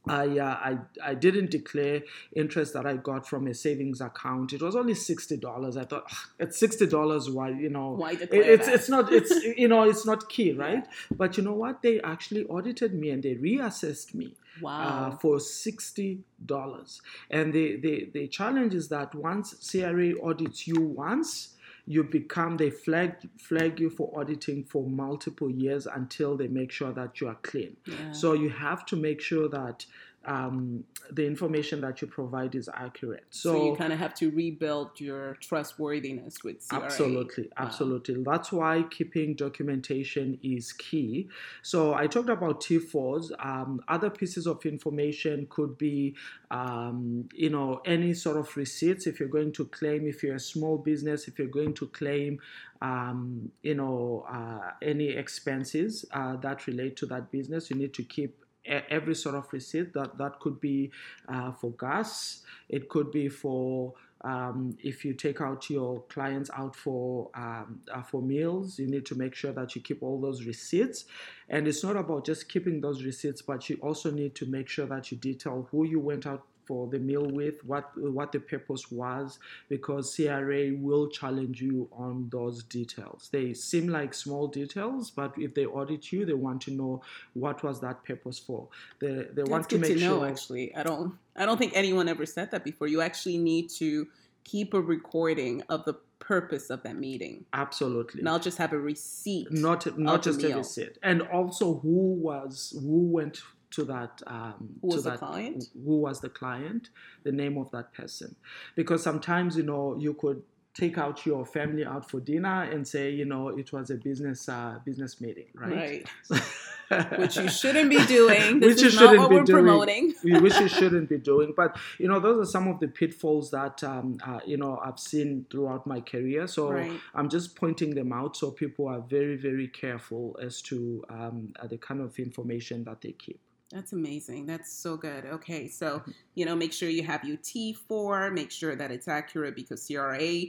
I, 0.08 0.40
uh, 0.40 0.44
I 0.46 0.78
I 1.04 1.14
didn't 1.14 1.52
declare 1.52 2.02
interest 2.36 2.74
that 2.74 2.86
I 2.86 2.96
got 2.96 3.28
from 3.28 3.48
a 3.48 3.54
savings 3.54 4.02
account. 4.02 4.54
It 4.54 4.62
was 4.62 4.76
only 4.76 4.94
sixty 4.94 5.38
dollars. 5.38 5.78
I 5.78 5.84
thought 5.84 6.06
"Ugh, 6.10 6.18
it's 6.40 6.58
sixty 6.58 6.88
dollars. 6.88 7.30
Why 7.30 7.50
you 7.50 7.70
know? 7.70 7.92
Why 7.92 8.16
declare 8.16 8.42
it's 8.42 8.66
that? 8.66 8.76
it's 8.76 8.90
not 8.90 9.12
it's 9.12 9.32
you 9.58 9.68
know 9.68 9.84
it's 9.84 10.06
not 10.06 10.30
key, 10.30 10.54
right? 10.54 10.88
But 11.12 11.38
you 11.38 11.44
know 11.44 11.54
what? 11.54 11.82
They 11.82 12.00
actually 12.02 12.46
audited 12.46 12.94
me 12.94 13.10
and 13.10 13.22
they 13.22 13.36
reassessed 13.36 14.16
me 14.16 14.36
uh, 14.58 14.62
wow. 14.62 15.18
for 15.22 15.40
sixty 15.40 16.20
dollars. 16.46 17.02
And 17.30 17.54
the, 17.54 17.76
the 17.78 18.10
the 18.14 18.28
challenge 18.28 18.74
is 18.74 18.88
that 18.90 19.14
once 19.14 19.54
CRA 19.70 20.14
audits 20.24 20.66
you 20.66 20.80
once, 20.82 21.56
you 21.90 22.04
become 22.04 22.56
they 22.56 22.70
flag 22.70 23.16
flag 23.40 23.80
you 23.80 23.90
for 23.90 24.14
auditing 24.16 24.64
for 24.64 24.88
multiple 24.88 25.50
years 25.50 25.88
until 25.88 26.38
they 26.38 26.48
make 26.48 26.72
sure 26.72 26.94
that 26.94 27.20
you 27.20 27.28
are 27.28 27.40
clean. 27.42 27.76
yeah. 27.88 28.12
So 28.12 28.34
you 28.34 28.50
have 28.50 28.86
to 28.86 28.96
make 28.96 29.20
sure 29.20 29.50
that 29.50 29.88
um, 30.26 30.84
the 31.12 31.26
information 31.26 31.82
that 31.82 32.02
you 32.02 32.08
provide 32.08 32.54
is 32.54 32.70
accurate. 32.74 33.26
so, 33.30 33.54
So, 33.54 33.66
you 33.72 33.76
kind 33.76 33.94
of 33.94 34.00
have 34.00 34.14
to 34.16 34.30
rebuild 34.32 35.00
your 35.00 35.36
trustworthiness 35.42 36.44
with 36.44 36.68
CRA. 36.68 36.84
Absolutely, 36.84 37.44
Wow. 37.46 37.66
absolutely. 37.66 38.24
That's 38.24 38.52
why 38.52 38.84
keeping 38.92 39.36
documentation 39.36 40.38
is 40.44 40.74
key. 40.74 41.30
So 41.64 41.94
I 41.94 42.08
talked 42.08 42.30
about 42.30 42.62
T4s. 42.62 43.32
Um, 43.44 43.82
other 43.88 44.10
pieces 44.10 44.46
of 44.46 44.66
information 44.66 45.48
could 45.50 45.78
be, 45.78 46.16
um, 46.52 47.30
you 47.34 47.50
know, 47.50 47.82
any 47.86 48.14
sort 48.14 48.38
of 48.38 48.56
receipts. 48.58 49.08
If 49.08 49.20
you're 49.20 49.30
going 49.30 49.54
to 49.54 49.66
claim, 49.66 50.06
if 50.06 50.22
you're 50.22 50.36
a 50.36 50.40
small 50.40 50.78
business, 50.78 51.28
if 51.28 51.40
you're 51.40 51.48
going 51.48 51.74
to 51.76 51.88
claim, 51.88 52.40
um, 52.82 53.52
you 53.64 53.76
know, 53.76 54.26
uh, 54.30 54.72
any 54.82 55.10
expenses 55.10 56.06
uh, 56.12 56.36
that 56.38 56.68
relate 56.68 56.98
to 56.98 57.06
that 57.08 57.32
business, 57.32 57.70
you 57.70 57.78
need 57.78 57.94
to 57.96 58.04
keep 58.04 58.46
every 58.70 59.16
sort 59.16 59.36
of 59.36 59.52
receipt 59.52 59.94
that 59.94 60.18
that 60.18 60.40
could 60.40 60.60
be 60.62 60.92
uh, 61.28 61.52
for 61.52 61.72
gas. 61.72 62.44
It 62.68 62.90
could 62.90 63.12
be 63.12 63.30
for 63.30 63.94
um, 64.22 64.78
if 64.84 65.06
you 65.06 65.14
take 65.14 65.40
out 65.40 65.70
your 65.70 66.02
clients 66.10 66.50
out 66.54 66.76
for 66.76 67.30
um, 67.36 67.82
uh, 67.94 68.02
for 68.02 68.22
meals 68.22 68.78
you 68.78 68.86
need 68.88 69.06
to 69.06 69.16
make 69.16 69.34
sure 69.34 69.54
that 69.54 69.76
you 69.76 69.82
keep 69.82 70.04
all 70.04 70.20
those 70.20 70.44
receipts. 70.44 71.06
And 71.48 71.68
it's 71.68 71.84
not 71.84 71.96
about 71.96 72.26
just 72.26 72.50
keeping 72.50 72.82
those 72.82 73.04
receipts 73.04 73.42
but 73.42 73.70
you 73.70 73.78
also 73.82 74.12
need 74.12 74.36
to 74.36 74.46
make 74.46 74.68
sure 74.68 74.86
that 74.88 75.12
you 75.12 75.18
detail 75.18 75.68
who 75.72 75.86
you 75.86 76.00
went 76.00 76.28
out 76.28 76.44
for 76.70 76.82
the 76.94 77.00
meal 77.10 77.28
with 77.40 77.58
what 77.66 77.86
what 78.20 78.32
the 78.32 78.40
purpose 78.54 78.84
was 78.92 79.40
because 79.70 80.16
CRA 80.16 80.64
will 80.86 81.06
challenge 81.20 81.58
you 81.68 81.90
on 82.06 82.30
those 82.32 82.64
details 82.78 83.30
they 83.32 83.48
seem 83.70 83.88
like 83.98 84.14
small 84.14 84.46
details 84.48 85.10
but 85.10 85.34
if 85.46 85.54
they 85.56 85.66
audit 85.66 86.12
you 86.14 86.26
they 86.30 86.40
want 86.48 86.62
to 86.68 86.72
know 86.72 87.02
what 87.34 87.64
was 87.64 87.82
that 87.82 87.98
purpose 88.04 88.40
for 88.48 88.68
they, 89.02 89.08
they 89.08 89.44
That's 89.46 89.50
want 89.50 89.70
to 89.70 89.78
make 89.80 89.94
to 89.96 90.00
know. 90.06 90.20
sure 90.20 90.28
Actually, 90.28 90.76
I 90.76 90.84
don't. 90.84 91.14
I 91.36 91.46
don't 91.46 91.58
think 91.58 91.74
anyone 91.76 92.08
ever 92.08 92.26
said 92.26 92.52
that 92.52 92.64
before. 92.64 92.88
You 92.88 93.02
actually 93.02 93.38
need 93.38 93.70
to 93.82 94.08
keep 94.44 94.74
a 94.74 94.82
recording 94.82 95.64
of 95.70 95.86
the 95.86 95.96
purpose 96.20 96.70
of 96.70 96.84
that 96.84 96.98
meeting, 96.98 97.46
absolutely 97.54 98.22
not 98.22 98.42
just 98.42 98.58
have 98.58 98.74
a 98.74 98.80
receipt. 98.80 99.48
not 99.52 99.98
not 99.98 100.22
just 100.22 100.44
a 100.44 100.56
receipt 100.56 100.98
and 101.02 101.22
also 101.38 101.80
who 101.80 102.14
was 102.28 102.74
who 102.80 103.00
went 103.18 103.42
to 103.72 103.84
that 103.86 104.22
um 104.28 104.70
Who 104.82 104.90
to 104.90 104.96
was 104.96 105.04
the 105.04 105.10
that, 105.12 105.20
client? 105.20 105.66
who 105.86 105.98
was 105.98 106.22
the 106.22 106.30
client 106.30 106.90
the 107.24 107.32
name 107.32 107.58
of 107.58 107.72
that 107.72 107.94
person 107.94 108.36
because 108.76 109.04
sometimes 109.04 109.58
you 109.58 109.64
know 109.64 109.96
you 110.00 110.14
could 110.14 110.42
take 110.74 110.98
out 110.98 111.26
your 111.26 111.46
family 111.46 111.84
out 111.86 112.10
for 112.10 112.20
dinner 112.20 112.64
and 112.64 112.88
say 112.88 113.10
you 113.10 113.26
know 113.26 113.50
it 113.50 113.74
was 113.74 113.90
a 113.90 113.96
business 113.96 114.48
uh 114.48 114.80
business 114.86 115.20
meeting 115.20 115.48
right, 115.56 116.06
right 116.30 116.42
Which 117.18 117.38
you 117.38 117.48
shouldn't 117.50 117.90
be 117.90 118.04
doing. 118.08 118.60
This 118.60 118.78
Which 118.78 118.84
is 118.88 118.96
not 118.96 119.02
shouldn't 119.12 119.20
what 119.20 119.30
be 119.30 119.36
we're 119.36 119.44
doing. 119.44 119.64
promoting. 119.66 120.14
which 120.42 120.60
you 120.60 120.68
shouldn't 120.68 121.08
be 121.08 121.18
doing. 121.20 121.54
But 121.56 121.78
you 122.00 122.08
know, 122.08 122.20
those 122.20 122.48
are 122.48 122.50
some 122.50 122.68
of 122.68 122.80
the 122.80 122.88
pitfalls 122.88 123.52
that 123.52 123.84
um, 123.84 124.18
uh, 124.26 124.40
you 124.46 124.58
know 124.58 124.80
I've 124.84 124.98
seen 125.00 125.46
throughout 125.52 125.86
my 125.86 126.02
career. 126.02 126.48
So 126.48 126.72
Right. 126.72 127.00
I'm 127.14 127.30
just 127.30 127.56
pointing 127.56 127.94
them 127.94 128.12
out 128.12 128.36
so 128.38 128.52
people 128.52 128.88
are 128.88 129.02
very, 129.02 129.36
very 129.38 129.68
careful 129.68 130.36
as 130.42 130.62
to 130.64 131.04
um, 131.10 131.54
uh, 131.60 131.68
the 131.68 131.78
kind 131.78 132.02
of 132.02 132.18
information 132.18 132.84
that 132.86 133.02
they 133.02 133.12
keep. 133.12 133.40
That's 133.72 133.94
amazing. 133.94 134.48
That's 134.48 134.72
so 134.72 134.98
good. 134.98 135.26
Okay, 135.26 135.68
so 135.68 136.02
you 136.34 136.46
know, 136.46 136.56
make 136.56 136.74
sure 136.74 136.90
you 136.90 137.04
have 137.04 137.24
your 137.24 137.38
T4. 137.38 138.34
Make 138.34 138.50
sure 138.52 138.76
that 138.76 138.92
it's 138.92 139.08
accurate 139.08 139.56
because 139.56 139.86
CRA, 139.86 140.42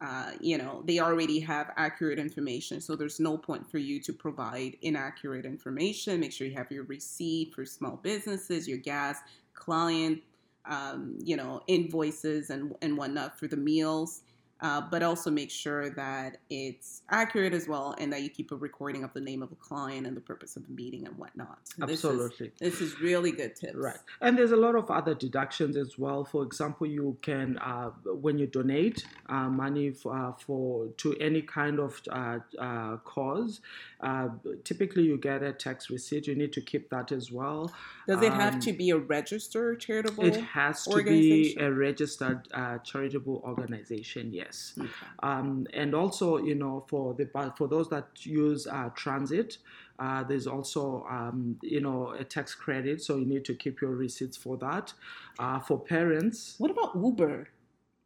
uh, 0.00 0.30
you 0.40 0.58
know, 0.58 0.82
they 0.86 1.00
already 1.00 1.40
have 1.40 1.72
accurate 1.76 2.20
information. 2.20 2.80
So 2.80 2.94
there's 2.94 3.18
no 3.18 3.36
point 3.36 3.68
for 3.68 3.78
you 3.78 4.00
to 4.02 4.12
provide 4.12 4.76
inaccurate 4.82 5.44
information. 5.44 6.20
Make 6.20 6.32
sure 6.32 6.46
you 6.46 6.54
have 6.54 6.70
your 6.70 6.84
receipt 6.84 7.52
for 7.52 7.64
small 7.64 7.96
businesses, 7.96 8.68
your 8.68 8.78
gas, 8.78 9.18
client, 9.54 10.22
um, 10.64 11.18
you 11.24 11.36
know, 11.36 11.62
invoices 11.66 12.50
and 12.50 12.76
and 12.80 12.96
whatnot 12.96 13.38
for 13.38 13.48
the 13.48 13.56
meals. 13.56 14.22
Uh, 14.60 14.80
but 14.90 15.04
also 15.04 15.30
make 15.30 15.52
sure 15.52 15.88
that 15.90 16.38
it's 16.50 17.02
accurate 17.10 17.54
as 17.54 17.68
well, 17.68 17.94
and 17.98 18.12
that 18.12 18.22
you 18.22 18.28
keep 18.28 18.50
a 18.50 18.56
recording 18.56 19.04
of 19.04 19.12
the 19.12 19.20
name 19.20 19.40
of 19.40 19.48
the 19.50 19.56
client 19.56 20.04
and 20.04 20.16
the 20.16 20.20
purpose 20.20 20.56
of 20.56 20.66
the 20.66 20.72
meeting 20.72 21.06
and 21.06 21.16
whatnot. 21.16 21.58
So 21.62 21.86
this 21.86 22.00
is- 22.00 22.04
Absolutely. 22.04 22.52
this 22.58 22.80
is 22.80 23.00
really 23.00 23.30
good 23.30 23.54
tips. 23.54 23.76
Right. 23.76 23.98
And 24.20 24.36
there's 24.36 24.50
a 24.50 24.56
lot 24.56 24.74
of 24.74 24.90
other 24.90 25.14
deductions 25.14 25.76
as 25.76 25.96
well. 25.96 26.24
For 26.24 26.42
example, 26.42 26.88
you 26.88 27.16
can, 27.22 27.56
uh, 27.58 27.90
when 28.24 28.36
you 28.40 28.48
donate 28.48 29.06
uh, 29.28 29.48
money 29.48 29.90
for, 29.92 30.10
uh, 30.16 30.32
for 30.32 30.88
to 31.02 31.14
any 31.28 31.42
kind 31.42 31.78
of 31.78 32.00
uh, 32.10 32.40
uh, 32.58 32.96
cause, 33.14 33.60
uh, 34.00 34.28
typically 34.64 35.04
you 35.04 35.18
get 35.18 35.40
a 35.44 35.52
tax 35.52 35.88
receipt. 35.88 36.26
You 36.26 36.34
need 36.34 36.52
to 36.54 36.60
keep 36.60 36.90
that 36.90 37.12
as 37.12 37.30
well. 37.30 37.72
Does 38.08 38.22
it 38.22 38.32
have 38.32 38.54
Um, 38.54 38.60
to 38.60 38.72
be 38.72 38.90
a 38.90 38.96
registered 38.98 39.78
charitable? 39.78 40.24
It 40.24 40.40
has 40.58 40.84
to 40.86 41.02
be 41.04 41.56
a 41.60 41.70
registered 41.70 42.48
uh, 42.52 42.78
charitable 42.78 43.40
organization. 43.44 44.32
Yes. 44.32 44.47
Okay. 44.78 44.90
Um, 45.22 45.66
and 45.72 45.94
also, 45.94 46.38
you 46.38 46.54
know, 46.54 46.84
for 46.88 47.14
the 47.14 47.28
for 47.56 47.68
those 47.68 47.88
that 47.90 48.24
use 48.24 48.66
uh, 48.66 48.90
transit, 48.94 49.58
uh, 49.98 50.24
there's 50.24 50.46
also 50.46 51.06
um, 51.10 51.58
you 51.62 51.80
know 51.80 52.14
a 52.18 52.24
tax 52.24 52.54
credit, 52.54 53.02
so 53.02 53.16
you 53.16 53.26
need 53.26 53.44
to 53.44 53.54
keep 53.54 53.80
your 53.80 53.94
receipts 53.94 54.36
for 54.36 54.56
that. 54.58 54.92
Uh, 55.38 55.58
for 55.58 55.78
parents, 55.78 56.54
What 56.58 56.70
about 56.70 56.92
Uber? 56.94 57.48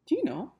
Do 0.06 0.14
you 0.14 0.24
know? 0.24 0.52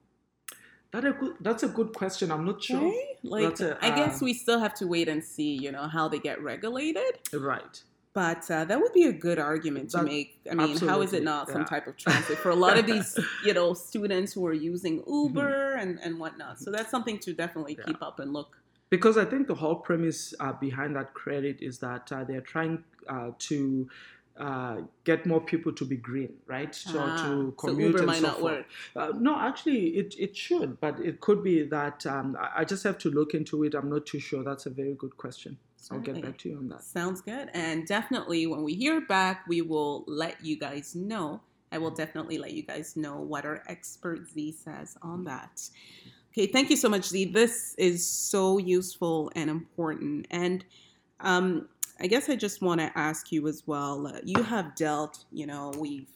that 0.93 1.05
a 1.07 1.12
good, 1.12 1.37
that's 1.41 1.62
a 1.62 1.69
good 1.69 1.95
question. 1.95 2.31
I'm 2.31 2.45
not 2.45 2.62
sure. 2.62 2.83
Right? 2.83 3.17
Like, 3.23 3.61
a, 3.61 3.79
I 3.85 3.91
guess 3.91 4.23
uh, 4.23 4.27
we 4.27 4.35
still 4.35 4.61
have 4.61 4.75
to 4.75 4.87
wait 4.87 5.09
and 5.09 5.25
see, 5.25 5.55
you 5.55 5.73
know, 5.73 5.89
how 5.89 6.09
they 6.09 6.19
get 6.19 6.43
regulated. 6.43 7.19
Right. 7.33 7.83
But 8.14 8.50
uh, 8.50 8.64
that 8.66 8.78
would 8.81 8.92
be 8.92 9.04
a 9.04 9.12
good 9.12 9.38
argument 9.38 9.90
to 9.90 10.02
make. 10.02 10.38
I 10.50 10.54
mean, 10.54 10.76
how 10.78 11.00
is 11.00 11.12
it 11.14 11.23
not 11.23 11.49
some 11.50 11.64
type 11.64 11.87
of 11.87 11.97
transit 11.97 12.37
for 12.38 12.50
a 12.50 12.54
lot 12.54 12.78
of 12.78 12.85
these, 12.87 13.19
you 13.45 13.54
know, 13.54 13.73
students 13.75 14.35
who 14.35 14.47
are 14.47 14.52
using 14.52 15.02
Uber 15.07 15.75
and, 15.76 15.99
and 15.99 16.19
whatnot? 16.21 16.61
So 16.61 16.71
that's 16.71 16.90
something 16.90 17.19
to 17.21 17.33
definitely 17.33 17.73
Mm-hmm. 17.75 17.81
Yeah. 17.81 17.87
keep 17.95 18.02
up 18.02 18.19
and 18.21 18.33
look. 18.35 18.59
because 18.90 19.16
I 19.16 19.25
think 19.25 19.47
the 19.47 19.54
whole 19.54 19.76
premise 19.76 20.35
uh, 20.40 20.52
behind 20.52 20.95
that 20.97 21.14
credit 21.14 21.57
is 21.62 21.78
that 21.78 22.12
uh, 22.12 22.25
they're 22.25 22.42
trying 22.42 22.85
uh, 23.09 23.31
to 23.49 23.88
uh, 24.37 24.76
get 25.04 25.25
more 25.25 25.40
people 25.40 25.73
to 25.73 25.85
be 25.87 25.97
green, 25.97 26.35
right? 26.47 26.75
So 26.75 26.99
Ah, 27.00 27.14
to 27.23 27.54
so 27.59 27.69
commute 27.69 27.87
Uber 27.88 27.99
and 27.99 28.07
might 28.09 28.21
so 28.21 28.26
not 28.28 28.38
forth. 28.40 28.52
work. 28.59 28.66
Uh, 28.95 29.12
no, 29.19 29.38
actually, 29.38 29.88
it, 30.00 30.14
it 30.19 30.37
should, 30.37 30.78
but 30.81 31.00
it 31.00 31.21
could 31.21 31.42
be 31.42 31.62
that 31.64 32.04
um, 32.07 32.37
I, 32.38 32.61
I 32.61 32.64
just 32.64 32.83
have 32.85 32.99
to 32.99 33.11
look 33.11 33.33
into 33.35 33.64
it. 33.64 33.75
I'm 33.75 33.88
not 33.88 34.04
too 34.04 34.19
sure. 34.21 34.42
That's 34.45 34.66
a 34.66 34.71
very 34.71 34.95
good 34.95 35.16
question. 35.16 35.57
I'll 35.91 35.99
get 36.01 36.23
back 36.23 36.39
to 36.39 36.49
you 36.49 36.59
on 36.59 36.69
that. 36.69 36.83
Sounds 36.83 37.21
good. 37.21 37.51
And 37.55 37.87
definitely, 37.87 38.47
when 38.47 38.62
we 38.62 38.75
hear 38.75 39.01
back, 39.01 39.45
we 39.49 39.62
will 39.62 40.05
let 40.07 40.45
you 40.45 40.59
guys 40.59 40.95
know. 40.95 41.41
I 41.73 41.79
will 41.79 41.91
definitely 41.91 42.39
let 42.39 42.53
you 42.53 42.62
guys 42.62 42.97
know 42.97 43.17
what 43.17 43.45
our 43.45 43.62
expert 43.67 44.29
Z 44.29 44.53
says 44.53 44.97
on 45.03 45.25
that. 45.25 45.69
Okay, 46.33 46.47
thank 46.47 46.71
you 46.71 46.77
so 46.77 46.89
much, 46.89 47.09
Z. 47.09 47.27
This 47.27 47.75
is 47.79 48.07
so 48.07 48.59
useful 48.59 49.31
and 49.35 49.51
important. 49.51 50.27
And 50.31 50.65
um, 51.21 51.69
I 52.01 52.07
guess 52.07 52.29
I 52.29 52.37
just 52.37 52.62
want 52.62 52.81
to 52.81 52.91
ask 52.97 53.31
you 53.33 53.49
as 53.49 53.62
well. 53.67 54.07
Uh, 54.07 54.21
you 54.25 54.43
have 54.43 54.75
dealt, 54.75 55.25
you 55.31 55.47
know, 55.47 55.73
we've 55.79 56.09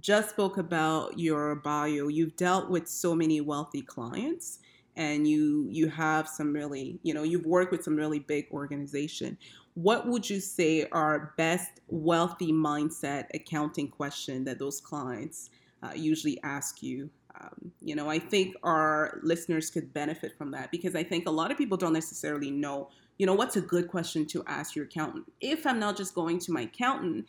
just 0.00 0.30
spoke 0.30 0.58
about 0.58 1.18
your 1.18 1.54
bio. 1.54 2.08
You've 2.08 2.36
dealt 2.36 2.70
with 2.70 2.88
so 2.88 3.14
many 3.14 3.40
wealthy 3.40 3.82
clients, 3.82 4.58
and 4.96 5.26
you 5.26 5.66
you 5.70 5.88
have 5.88 6.28
some 6.28 6.52
really, 6.52 6.98
you 7.02 7.14
know, 7.14 7.22
you've 7.22 7.46
worked 7.46 7.72
with 7.72 7.82
some 7.82 7.96
really 7.96 8.18
big 8.18 8.46
organization. 8.52 9.38
What 9.74 10.06
would 10.06 10.28
you 10.28 10.40
say 10.40 10.86
are 10.92 11.32
best 11.38 11.80
wealthy 11.88 12.52
mindset 12.52 13.26
accounting 13.32 13.88
question 13.88 14.44
that 14.44 14.58
those 14.58 14.80
clients 14.80 15.50
uh, 15.82 15.92
usually 15.94 16.38
ask 16.42 16.82
you? 16.82 17.08
Um, 17.40 17.72
you 17.80 17.96
know, 17.96 18.10
I 18.10 18.18
think 18.18 18.54
our 18.62 19.18
listeners 19.22 19.70
could 19.70 19.92
benefit 19.94 20.36
from 20.36 20.50
that 20.50 20.70
because 20.70 20.94
I 20.94 21.02
think 21.02 21.26
a 21.26 21.30
lot 21.30 21.50
of 21.50 21.56
people 21.56 21.78
don't 21.78 21.94
necessarily 21.94 22.50
know, 22.50 22.90
you 23.18 23.24
know, 23.24 23.34
what's 23.34 23.56
a 23.56 23.62
good 23.62 23.88
question 23.88 24.26
to 24.26 24.44
ask 24.46 24.76
your 24.76 24.84
accountant. 24.84 25.24
If 25.40 25.66
I'm 25.66 25.78
not 25.78 25.96
just 25.96 26.14
going 26.14 26.38
to 26.40 26.52
my 26.52 26.62
accountant 26.62 27.26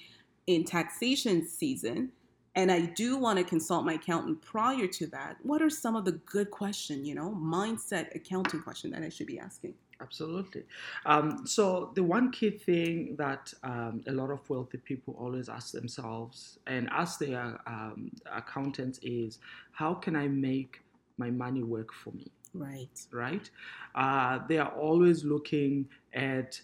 in 0.48 0.65
taxation 0.65 1.48
season, 1.48 2.12
and 2.56 2.72
I 2.72 2.82
do 2.82 3.18
want 3.18 3.40
to 3.40 3.46
consult 3.46 3.86
my 3.86 3.94
accountant 3.94 4.42
prior 4.42 4.88
to 4.88 5.08
that, 5.08 5.38
what 5.42 5.62
are 5.62 5.70
some 5.70 5.96
of 5.96 6.06
the 6.06 6.12
good 6.12 6.52
question, 6.52 7.04
you 7.04 7.16
know, 7.16 7.36
mindset 7.40 8.14
accounting 8.16 8.62
question 8.62 8.92
that 8.92 9.04
I 9.04 9.10
should 9.10 9.28
be 9.28 9.40
asking? 9.40 9.74
Absolutely. 10.02 10.64
Um, 11.06 11.48
so 11.48 11.92
the 11.96 12.04
one 12.04 12.32
key 12.32 12.52
thing 12.52 13.16
that 13.18 13.54
um, 13.64 14.04
a 14.08 14.12
lot 14.12 14.32
of 14.32 14.48
wealthy 14.50 14.78
people 14.78 15.16
always 15.18 15.50
ask 15.50 15.72
themselves 15.72 16.60
and 16.68 16.90
ask 16.92 17.20
their 17.20 17.60
um, 17.66 18.12
accountants 18.32 19.00
is, 19.02 19.40
how 19.72 19.94
can 19.94 20.16
I 20.16 20.28
make 20.28 20.82
my 21.18 21.32
money 21.32 21.64
work 21.64 21.94
for 21.94 22.12
me? 22.12 22.28
Right. 22.54 23.00
Right? 23.12 23.50
Uh, 23.96 24.40
they 24.48 24.58
are 24.58 24.74
always 24.74 25.24
looking 25.24 25.88
at 26.14 26.60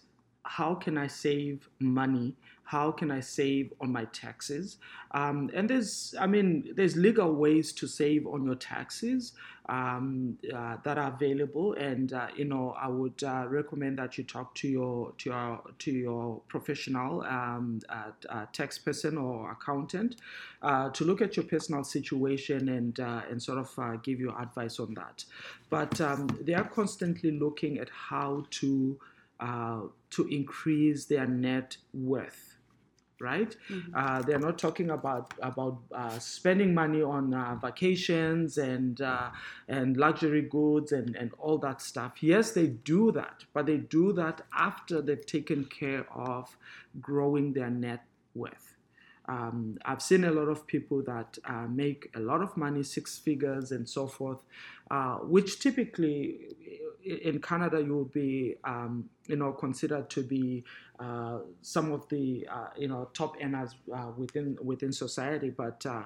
how 0.50 0.74
can 0.74 0.98
I 0.98 1.06
save 1.06 1.70
money? 1.80 2.36
How 2.64 2.92
can 2.92 3.12
I 3.12 3.20
save 3.20 3.72
on 3.80 3.92
my 3.92 4.06
taxes? 4.06 4.78
Um, 5.12 5.52
and 5.54 5.70
there's, 5.70 6.16
I 6.20 6.26
mean, 6.26 6.74
there's 6.76 6.96
legal 6.96 7.36
ways 7.36 7.72
to 7.74 7.88
save 7.88 8.26
on 8.26 8.46
your 8.46 8.56
taxes 8.56 9.34
um, 9.68 10.40
uh, 10.52 10.78
that 10.84 10.98
are 10.98 11.14
available. 11.14 11.74
And 11.74 12.14
uh, 12.14 12.30
you 12.36 12.46
know, 12.46 12.76
I 12.82 12.88
would 12.88 13.24
uh, 13.24 13.46
recommend 13.48 14.00
that 14.00 14.18
you 14.18 14.24
talk 14.24 14.56
to 14.56 14.68
your 14.68 15.14
to 15.20 15.30
your 15.30 15.62
to 15.78 15.92
your 15.92 16.42
professional 16.48 17.22
um, 17.22 17.80
uh, 17.90 18.46
tax 18.52 18.80
person 18.80 19.20
or 19.20 19.52
accountant 19.52 20.16
uh, 20.64 20.90
to 20.90 21.06
look 21.06 21.22
at 21.22 21.38
your 21.38 21.46
personal 21.46 21.84
situation 21.84 22.70
and 22.70 23.00
uh, 23.00 23.22
and 23.30 23.42
sort 23.42 23.60
of 23.60 24.02
give 24.02 24.20
you 24.20 24.34
advice 24.36 24.80
on 24.80 24.96
that. 24.96 25.26
But 25.70 26.02
um, 26.02 26.28
they 26.42 26.56
are 26.56 26.68
constantly 26.68 27.32
looking 27.32 27.78
at 27.78 27.90
how 27.90 28.46
to 28.62 29.00
uh, 29.40 29.82
to 30.12 30.28
increase 30.28 31.06
their 31.06 31.28
net 31.28 31.78
worth 31.94 32.56
right? 33.22 33.56
Mhm. 33.70 33.92
Uh, 33.94 34.22
they're 34.22 34.40
not 34.40 34.58
talking 34.58 34.92
about 34.92 35.34
about 35.42 35.80
uh, 35.92 36.18
spending 36.20 36.74
money 36.74 37.02
on 37.02 37.34
uh, 37.34 37.56
vacations 37.56 38.58
and 38.58 39.02
uh, 39.02 39.30
and 39.68 39.98
luxury 39.98 40.42
goods 40.44 40.92
and, 40.94 41.16
and 41.16 41.32
all 41.38 41.58
that 41.58 41.82
stuff. 41.82 42.24
Yes, 42.24 42.52
they 42.52 42.68
do 42.68 43.12
that, 43.12 43.44
but 43.54 43.66
they 43.66 43.78
do 43.78 44.14
that 44.14 44.42
after 44.54 45.02
they've 45.02 45.26
taken 45.26 45.66
care 45.66 46.06
of 46.14 46.56
growing 47.02 47.54
their 47.54 47.70
net 47.70 48.06
worth. 48.36 48.69
Um, 49.30 49.78
I've 49.86 50.02
seen 50.02 50.24
a 50.24 50.32
lot 50.32 50.50
of 50.50 50.66
people 50.66 51.04
that 51.04 51.38
uh, 51.46 51.68
make 51.68 52.10
a 52.16 52.20
lot 52.20 52.42
of 52.42 52.58
money, 52.58 52.82
six 52.82 53.18
figures 53.20 53.72
and 53.72 53.88
so 53.88 54.08
forth, 54.08 54.42
uh, 54.90 55.18
which 55.18 55.60
typically 55.60 56.56
in 57.06 57.40
Canada 57.40 57.80
you 57.80 57.98
would 58.00 58.12
be, 58.12 58.56
um, 58.64 59.08
you 59.28 59.36
know, 59.36 59.52
considered 59.52 60.10
to 60.10 60.24
be 60.24 60.64
uh, 61.00 61.40
some 61.62 61.92
of 61.92 62.10
the, 62.10 62.48
uh, 62.52 62.70
you 62.76 62.88
know, 62.88 63.10
top 63.14 63.36
earners 63.42 63.76
uh, 63.94 64.08
within 64.18 64.58
within 64.64 64.92
society. 64.92 65.52
But 65.52 65.86
uh, 65.86 66.04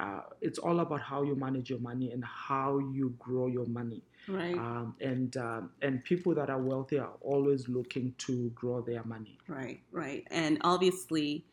uh, 0.00 0.22
it's 0.40 0.58
all 0.58 0.80
about 0.80 1.00
how 1.00 1.22
you 1.22 1.36
manage 1.36 1.70
your 1.70 1.78
money 1.78 2.10
and 2.10 2.24
how 2.24 2.78
you 2.78 3.14
grow 3.18 3.46
your 3.46 3.66
money. 3.66 4.02
Right. 4.26 4.56
Um, 4.56 4.96
and 5.00 5.36
um, 5.36 5.70
and 5.80 6.02
people 6.02 6.34
that 6.34 6.50
are 6.50 6.60
wealthy 6.60 6.98
are 6.98 7.12
always 7.20 7.68
looking 7.68 8.14
to 8.18 8.50
grow 8.50 8.80
their 8.80 9.04
money. 9.04 9.38
Right, 9.46 9.80
right. 9.92 10.26
And 10.30 10.58
obviously, 10.62 11.44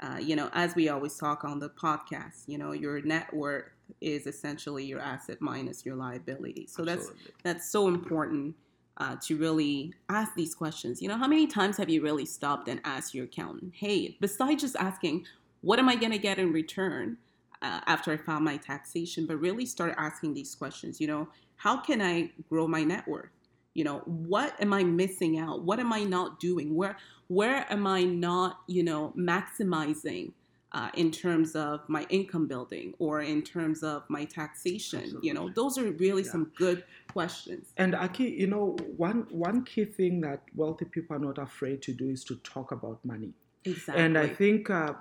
uh, 0.00 0.16
you 0.18 0.34
know, 0.34 0.48
as 0.52 0.74
we 0.74 0.88
always 0.88 1.16
talk 1.16 1.44
on 1.44 1.58
the 1.58 1.68
podcast, 1.68 2.44
you 2.46 2.56
know, 2.56 2.72
your 2.72 3.02
net 3.02 3.32
worth 3.34 3.64
is 4.00 4.26
essentially 4.26 4.84
your 4.84 5.00
asset 5.00 5.38
minus 5.40 5.84
your 5.84 5.96
liability. 5.96 6.66
So 6.68 6.84
that's 6.84 7.10
that's 7.42 7.70
so 7.70 7.88
important 7.88 8.54
uh, 8.96 9.16
to 9.22 9.36
really 9.36 9.92
ask 10.08 10.34
these 10.34 10.54
questions. 10.54 11.02
You 11.02 11.08
know, 11.08 11.16
how 11.16 11.26
many 11.26 11.46
times 11.46 11.76
have 11.76 11.88
you 11.88 12.02
really 12.02 12.26
stopped 12.26 12.68
and 12.68 12.80
asked 12.84 13.14
your 13.14 13.24
accountant, 13.24 13.74
hey, 13.74 14.16
besides 14.20 14.62
just 14.62 14.76
asking, 14.76 15.26
what 15.62 15.78
am 15.78 15.88
I 15.88 15.96
going 15.96 16.12
to 16.12 16.18
get 16.18 16.38
in 16.38 16.52
return 16.52 17.16
uh, 17.62 17.80
after 17.86 18.12
I 18.12 18.16
file 18.16 18.40
my 18.40 18.56
taxation, 18.56 19.26
but 19.26 19.36
really 19.36 19.66
start 19.66 19.94
asking 19.98 20.34
these 20.34 20.54
questions, 20.54 21.00
you 21.00 21.06
know, 21.06 21.28
how 21.56 21.78
can 21.78 22.00
I 22.00 22.30
grow 22.48 22.66
my 22.66 22.84
net 22.84 23.06
worth? 23.06 23.30
You 23.74 23.84
know, 23.84 23.98
what 24.04 24.54
am 24.60 24.72
I 24.72 24.82
missing 24.82 25.38
out? 25.38 25.62
What 25.62 25.78
am 25.78 25.92
I 25.92 26.04
not 26.04 26.40
doing? 26.40 26.74
Where 26.74 26.96
where 27.30 27.64
am 27.70 27.86
I 27.86 28.02
not, 28.02 28.58
you 28.66 28.82
know, 28.82 29.14
maximizing 29.16 30.32
uh, 30.72 30.90
in 30.94 31.12
terms 31.12 31.54
of 31.54 31.88
my 31.88 32.04
income 32.10 32.48
building 32.48 32.92
or 32.98 33.20
in 33.20 33.40
terms 33.42 33.84
of 33.84 34.02
my 34.08 34.24
taxation? 34.24 35.16
You 35.22 35.32
know, 35.34 35.48
those 35.48 35.78
are 35.78 35.92
really 35.92 36.24
Yeah. 36.24 36.32
some 36.32 36.46
good 36.56 36.82
questions. 37.12 37.72
And 37.76 37.94
Aki, 37.94 38.24
you 38.42 38.48
know, 38.48 38.76
one 38.96 39.20
one 39.30 39.62
key 39.62 39.84
thing 39.84 40.20
that 40.22 40.40
wealthy 40.56 40.86
people 40.86 41.14
are 41.16 41.24
not 41.30 41.38
afraid 41.38 41.82
to 41.82 41.92
do 41.92 42.06
is 42.16 42.24
to 42.24 42.34
talk 42.54 42.72
about 42.72 42.98
money. 43.04 43.32
Exactly. 43.64 44.02
And 44.02 44.18
I 44.18 44.26
think 44.40 44.68
uh, 44.68 44.94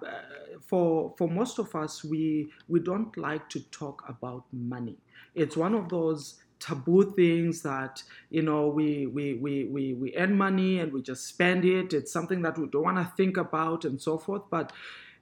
for 0.70 1.16
for 1.18 1.28
most 1.28 1.58
of 1.58 1.74
us, 1.84 2.04
we 2.04 2.52
we 2.68 2.80
don't 2.80 3.18
like 3.18 3.50
to 3.56 3.60
talk 3.82 3.98
about 4.08 4.44
money. 4.52 4.98
It's 5.34 5.58
one 5.58 5.74
of 5.74 5.90
those 5.90 6.22
taboo 6.60 7.14
things 7.16 7.62
that 7.62 8.04
you 8.30 8.42
know 8.42 8.68
we 8.68 9.08
we 9.08 9.36
we 9.36 9.66
we, 9.66 9.94
we 9.94 10.16
earn 10.16 10.38
money 10.38 10.80
and 10.80 10.92
we 10.94 11.02
just 11.02 11.28
spend 11.28 11.66
it. 11.66 11.94
It's 11.94 12.12
something 12.12 12.42
that 12.44 12.58
we 12.58 12.68
don't 12.68 12.84
want 12.84 12.98
to 12.98 13.14
think 13.16 13.38
about 13.38 13.86
and 13.86 14.02
so 14.02 14.18
forth. 14.18 14.44
But 14.50 14.72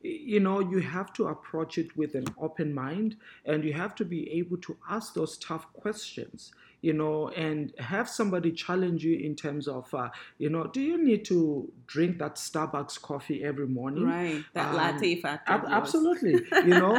you 0.02 0.40
know 0.40 0.60
you 0.60 0.80
have 0.80 1.12
to 1.14 1.28
approach 1.28 1.78
it 1.78 1.96
with 1.98 2.16
an 2.16 2.26
open 2.40 2.74
mind 2.74 3.16
and 3.46 3.64
you 3.64 3.74
have 3.74 3.96
to 3.96 4.06
be 4.06 4.30
able 4.32 4.58
to 4.58 4.78
ask 4.90 5.14
those 5.14 5.38
tough 5.40 5.72
questions 5.74 6.52
you 6.88 6.94
know 7.02 7.16
and 7.46 7.74
have 7.94 8.08
somebody 8.20 8.52
challenge 8.66 9.02
you 9.08 9.16
in 9.28 9.34
terms 9.44 9.66
of 9.78 9.86
uh, 10.02 10.10
you 10.44 10.50
know 10.54 10.64
do 10.78 10.82
you 10.90 10.98
need 11.10 11.22
to 11.32 11.40
drink 11.94 12.12
that 12.24 12.36
starbucks 12.48 12.96
coffee 13.10 13.40
every 13.50 13.68
morning 13.80 14.06
right. 14.06 14.44
That 14.54 14.70
Um, 14.70 14.76
latte 14.82 15.12
factor. 15.26 15.52
Ab- 15.54 15.68
absolutely 15.80 16.34
you 16.70 16.76
know 16.84 16.96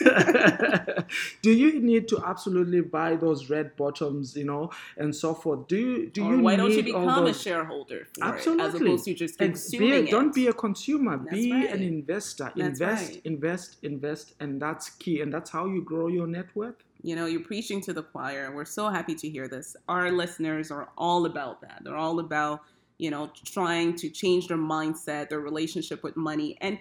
do 1.46 1.50
you 1.62 1.80
need 1.80 2.04
to 2.08 2.16
absolutely 2.32 2.80
buy 2.80 3.10
those 3.16 3.40
red 3.50 3.76
bottoms 3.76 4.36
you 4.36 4.44
know 4.44 4.70
and 4.96 5.14
so 5.14 5.34
forth 5.34 5.60
do 5.68 5.76
you 5.76 6.10
do 6.10 6.24
or 6.24 6.34
you 6.36 6.40
why 6.46 6.56
don't 6.56 6.72
you 6.72 6.82
become 6.82 7.26
a 7.26 7.34
shareholder 7.46 8.00
for 8.14 8.36
it 8.36 8.60
as 8.66 8.74
opposed 8.74 9.04
to 9.04 9.14
just 9.14 9.38
consuming 9.38 10.04
be, 10.04 10.10
don't 10.10 10.34
be 10.34 10.46
a 10.48 10.52
consumer 10.52 11.16
That's 11.18 11.32
be 11.38 11.52
right. 11.52 11.70
an 11.70 11.82
investor 11.82 12.50
That's 12.56 12.68
invest 12.68 13.10
right. 13.12 13.20
invest 13.32 13.76
invest 13.82 14.26
and 14.40 14.60
that's 14.64 14.86
key 15.02 15.20
and 15.22 15.32
that's 15.34 15.50
how 15.50 15.64
you 15.74 15.80
grow 15.92 16.06
your 16.18 16.26
net 16.36 16.48
worth 16.54 16.80
You 17.02 17.14
know, 17.16 17.26
you're 17.26 17.40
preaching 17.40 17.80
to 17.82 17.92
the 17.92 18.02
choir. 18.02 18.46
and 18.46 18.54
We're 18.54 18.64
so 18.64 18.88
happy 18.88 19.14
to 19.16 19.28
hear 19.28 19.48
this. 19.48 19.76
Our 19.88 20.10
listeners 20.10 20.70
are 20.70 20.88
all 20.98 21.26
about 21.26 21.60
that. 21.60 21.82
They're 21.84 21.96
all 21.96 22.18
about, 22.20 22.62
you 22.98 23.10
know, 23.10 23.30
trying 23.44 23.94
to 23.96 24.10
change 24.10 24.48
their 24.48 24.56
mindset, 24.56 25.28
their 25.28 25.40
relationship 25.40 26.02
with 26.02 26.16
money, 26.16 26.58
and 26.60 26.78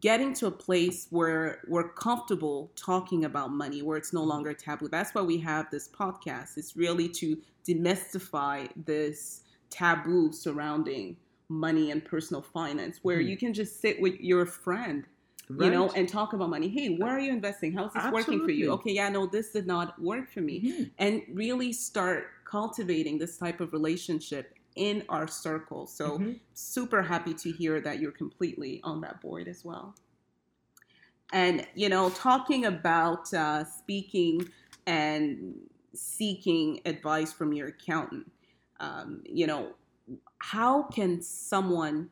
getting 0.00 0.32
to 0.32 0.46
a 0.46 0.50
place 0.50 1.06
where 1.10 1.60
we're 1.68 1.90
comfortable 1.90 2.70
talking 2.76 3.24
about 3.24 3.52
money, 3.52 3.82
where 3.82 3.98
it's 3.98 4.12
no 4.12 4.24
longer 4.24 4.54
taboo. 4.54 4.88
That's 4.88 5.14
why 5.14 5.22
we 5.22 5.38
have 5.38 5.70
this 5.70 5.88
podcast. 5.88 6.56
It's 6.56 6.76
really 6.76 7.08
to 7.10 7.36
demystify 7.68 8.68
this 8.84 9.42
taboo 9.70 10.32
surrounding 10.32 11.16
money 11.48 11.90
and 11.90 12.04
personal 12.04 12.40
finance, 12.42 13.00
where 13.02 13.18
Mhm. 13.18 13.28
you 13.28 13.36
can 13.36 13.52
just 13.52 13.80
sit 13.80 14.00
with 14.00 14.18
your 14.20 14.46
friend 14.46 15.04
you 15.58 15.70
know, 15.70 15.90
and 15.92 16.08
talk 16.08 16.32
about 16.32 16.50
money. 16.50 16.68
Hey, 16.68 16.96
where 16.96 17.10
are 17.10 17.20
you 17.20 17.30
investing? 17.32 17.72
How's 17.72 17.92
this 17.92 18.04
working 18.12 18.44
for 18.44 18.52
you? 18.52 18.70
Okay, 18.72 18.92
yeah, 18.92 19.08
no, 19.08 19.26
this 19.26 19.50
did 19.52 19.66
not 19.66 20.00
work 20.00 20.30
for 20.30 20.40
me. 20.40 20.60
Mhm. 20.60 20.90
And 20.98 21.22
really 21.32 21.72
start 21.72 22.44
cultivating 22.44 23.18
this 23.18 23.38
type 23.38 23.60
of 23.60 23.72
relationship 23.72 24.54
in 24.76 25.04
our 25.08 25.28
circle. 25.28 25.86
So, 25.86 26.18
Mhm. 26.18 26.40
super 26.54 27.02
happy 27.02 27.34
to 27.34 27.52
hear 27.52 27.80
that 27.80 27.98
you're 28.00 28.12
completely 28.12 28.80
on 28.84 29.00
that 29.02 29.20
board 29.20 29.48
as 29.48 29.64
well. 29.64 29.94
And, 31.32 31.66
you 31.74 31.88
know, 31.88 32.10
talking 32.10 32.66
about 32.66 33.32
uh, 33.32 33.64
speaking 33.64 34.48
and 34.86 35.54
seeking 35.94 36.80
advice 36.84 37.32
from 37.32 37.52
your 37.52 37.68
accountant, 37.68 38.30
um, 38.80 39.22
you 39.24 39.46
know, 39.46 39.74
how 40.38 40.82
can 40.84 41.22
someone, 41.22 42.10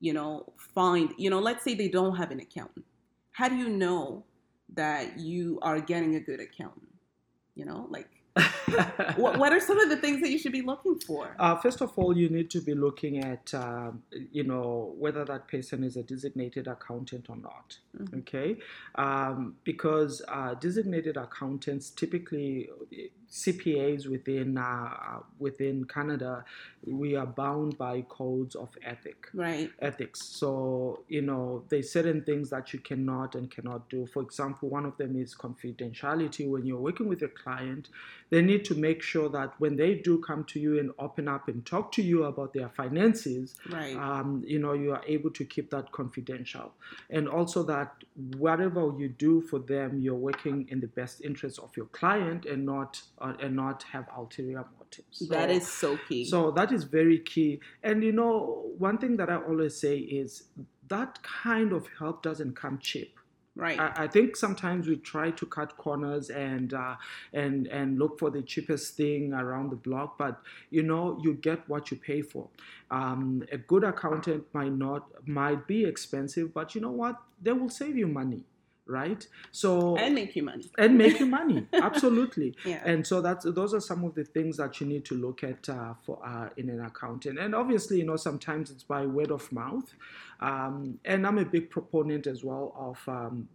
you 0.00 0.12
know, 0.12 0.52
find, 0.56 1.12
you 1.16 1.30
know, 1.30 1.38
let's 1.38 1.62
say 1.62 1.74
they 1.74 1.88
don't 1.88 2.16
have 2.16 2.30
an 2.30 2.40
accountant. 2.40 2.86
How 3.32 3.48
do 3.48 3.56
you 3.56 3.68
know 3.68 4.24
that 4.74 5.18
you 5.18 5.58
are 5.62 5.80
getting 5.80 6.16
a 6.16 6.20
good 6.20 6.40
accountant? 6.40 6.88
You 7.54 7.66
know, 7.66 7.86
like 7.90 8.08
what, 9.16 9.38
what 9.38 9.52
are 9.52 9.60
some 9.60 9.78
of 9.78 9.88
the 9.88 9.96
things 9.96 10.20
that 10.20 10.30
you 10.30 10.38
should 10.38 10.52
be 10.52 10.62
looking 10.62 10.98
for? 11.00 11.34
Uh, 11.38 11.56
first 11.56 11.80
of 11.80 11.92
all, 11.96 12.16
you 12.16 12.28
need 12.28 12.50
to 12.50 12.60
be 12.60 12.74
looking 12.74 13.18
at, 13.18 13.52
um, 13.54 14.02
you 14.32 14.44
know, 14.44 14.94
whether 14.98 15.24
that 15.24 15.48
person 15.48 15.82
is 15.82 15.96
a 15.96 16.02
designated 16.02 16.68
accountant 16.68 17.26
or 17.28 17.36
not. 17.36 17.78
Mm-hmm. 17.98 18.18
Okay, 18.18 18.56
um, 18.94 19.56
because 19.64 20.22
uh, 20.28 20.54
designated 20.54 21.16
accountants 21.16 21.90
typically 21.90 22.70
CPAs 23.30 24.08
within 24.08 24.58
uh, 24.58 25.20
within 25.38 25.84
Canada, 25.84 26.44
we 26.84 27.14
are 27.14 27.26
bound 27.26 27.78
by 27.78 28.02
codes 28.08 28.56
of 28.56 28.70
ethic. 28.84 29.28
Right. 29.32 29.70
Ethics. 29.80 30.22
So 30.22 31.04
you 31.08 31.22
know, 31.22 31.62
there's 31.68 31.92
certain 31.92 32.22
things 32.22 32.50
that 32.50 32.72
you 32.72 32.80
cannot 32.80 33.36
and 33.36 33.50
cannot 33.50 33.88
do. 33.88 34.06
For 34.06 34.22
example, 34.22 34.68
one 34.68 34.84
of 34.84 34.96
them 34.96 35.16
is 35.16 35.34
confidentiality. 35.34 36.48
When 36.48 36.66
you're 36.66 36.80
working 36.80 37.08
with 37.08 37.22
a 37.22 37.28
client, 37.28 37.88
they 38.30 38.42
need 38.42 38.64
to 38.64 38.74
make 38.74 39.02
sure 39.02 39.28
that 39.28 39.54
when 39.58 39.76
they 39.76 39.94
do 39.94 40.18
come 40.18 40.44
to 40.44 40.60
you 40.60 40.78
and 40.80 40.90
open 40.98 41.28
up 41.28 41.48
and 41.48 41.64
talk 41.64 41.92
to 41.92 42.02
you 42.02 42.24
about 42.24 42.52
their 42.52 42.68
finances, 42.68 43.54
right. 43.70 43.96
um, 43.96 44.42
you 44.46 44.58
know, 44.58 44.72
you 44.72 44.92
are 44.92 45.02
able 45.06 45.30
to 45.30 45.44
keep 45.44 45.70
that 45.70 45.92
confidential, 45.92 46.72
and 47.10 47.28
also 47.28 47.62
that 47.62 47.92
whatever 48.38 48.92
you 48.98 49.08
do 49.08 49.40
for 49.40 49.58
them, 49.58 50.00
you're 50.00 50.14
working 50.14 50.66
in 50.70 50.80
the 50.80 50.86
best 50.88 51.20
interest 51.22 51.58
of 51.58 51.76
your 51.76 51.86
client 51.86 52.46
and 52.46 52.64
not 52.64 53.00
uh, 53.20 53.34
and 53.40 53.54
not 53.56 53.82
have 53.84 54.06
ulterior 54.16 54.64
motives. 54.78 55.18
So, 55.18 55.26
that 55.26 55.50
is 55.50 55.66
so 55.66 55.98
key. 56.08 56.24
So 56.24 56.50
that 56.52 56.72
is 56.72 56.84
very 56.84 57.18
key. 57.18 57.60
And 57.82 58.02
you 58.02 58.12
know, 58.12 58.70
one 58.78 58.98
thing 58.98 59.16
that 59.18 59.30
I 59.30 59.36
always 59.36 59.76
say 59.76 59.98
is 59.98 60.44
that 60.88 61.22
kind 61.22 61.72
of 61.72 61.88
help 61.98 62.22
doesn't 62.22 62.56
come 62.56 62.78
cheap. 62.78 63.16
Right. 63.56 63.78
I, 63.78 64.04
I, 64.04 64.06
think 64.06 64.36
sometimes 64.36 64.86
we 64.86 64.96
try 64.96 65.32
to 65.32 65.44
cut 65.44 65.76
corners 65.76 66.30
and 66.30 66.72
uh, 66.72 66.94
and 67.32 67.66
and 67.66 67.98
look 67.98 68.18
for 68.18 68.30
the 68.30 68.42
cheapest 68.42 68.96
thing 68.96 69.34
around 69.34 69.70
the 69.70 69.76
block, 69.76 70.16
but 70.16 70.40
you 70.70 70.84
know 70.84 71.18
you 71.22 71.34
get 71.34 71.68
what 71.68 71.90
you 71.90 71.96
pay 71.96 72.22
for. 72.22 72.48
Um, 72.92 73.42
a 73.50 73.58
good 73.58 73.82
accountant 73.82 74.44
might 74.54 74.72
not 74.72 75.08
might 75.26 75.66
be 75.66 75.84
expensive, 75.84 76.54
but 76.54 76.76
you 76.76 76.80
know 76.80 76.92
what? 76.92 77.20
They 77.42 77.52
will 77.52 77.68
save 77.68 77.96
you 77.96 78.06
money 78.06 78.44
right 78.90 79.26
so 79.52 79.96
and 79.96 80.14
make 80.14 80.34
you 80.34 80.42
money 80.42 80.70
and 80.78 80.98
make 80.98 81.20
you 81.20 81.26
money 81.40 81.66
absolutely 81.74 82.54
yeah. 82.64 82.80
and 82.84 83.06
so 83.06 83.20
that's 83.20 83.44
those 83.44 83.72
are 83.72 83.80
some 83.80 84.04
of 84.04 84.14
the 84.14 84.24
things 84.24 84.56
that 84.56 84.80
you 84.80 84.86
need 84.86 85.04
to 85.04 85.14
look 85.14 85.44
at 85.44 85.68
uh, 85.68 85.94
for 86.04 86.18
uh, 86.26 86.48
in 86.56 86.68
an 86.68 86.84
accountant 86.84 87.38
and 87.38 87.54
obviously 87.54 87.98
you 87.98 88.04
know 88.04 88.16
sometimes 88.16 88.70
it's 88.70 88.82
by 88.82 89.06
word 89.06 89.30
of 89.30 89.50
mouth 89.52 89.94
um, 90.40 90.98
and 91.04 91.26
i'm 91.26 91.38
a 91.38 91.44
big 91.44 91.70
proponent 91.70 92.26
as 92.26 92.44
well 92.44 92.74
of 92.76 92.98
um, 93.08 93.48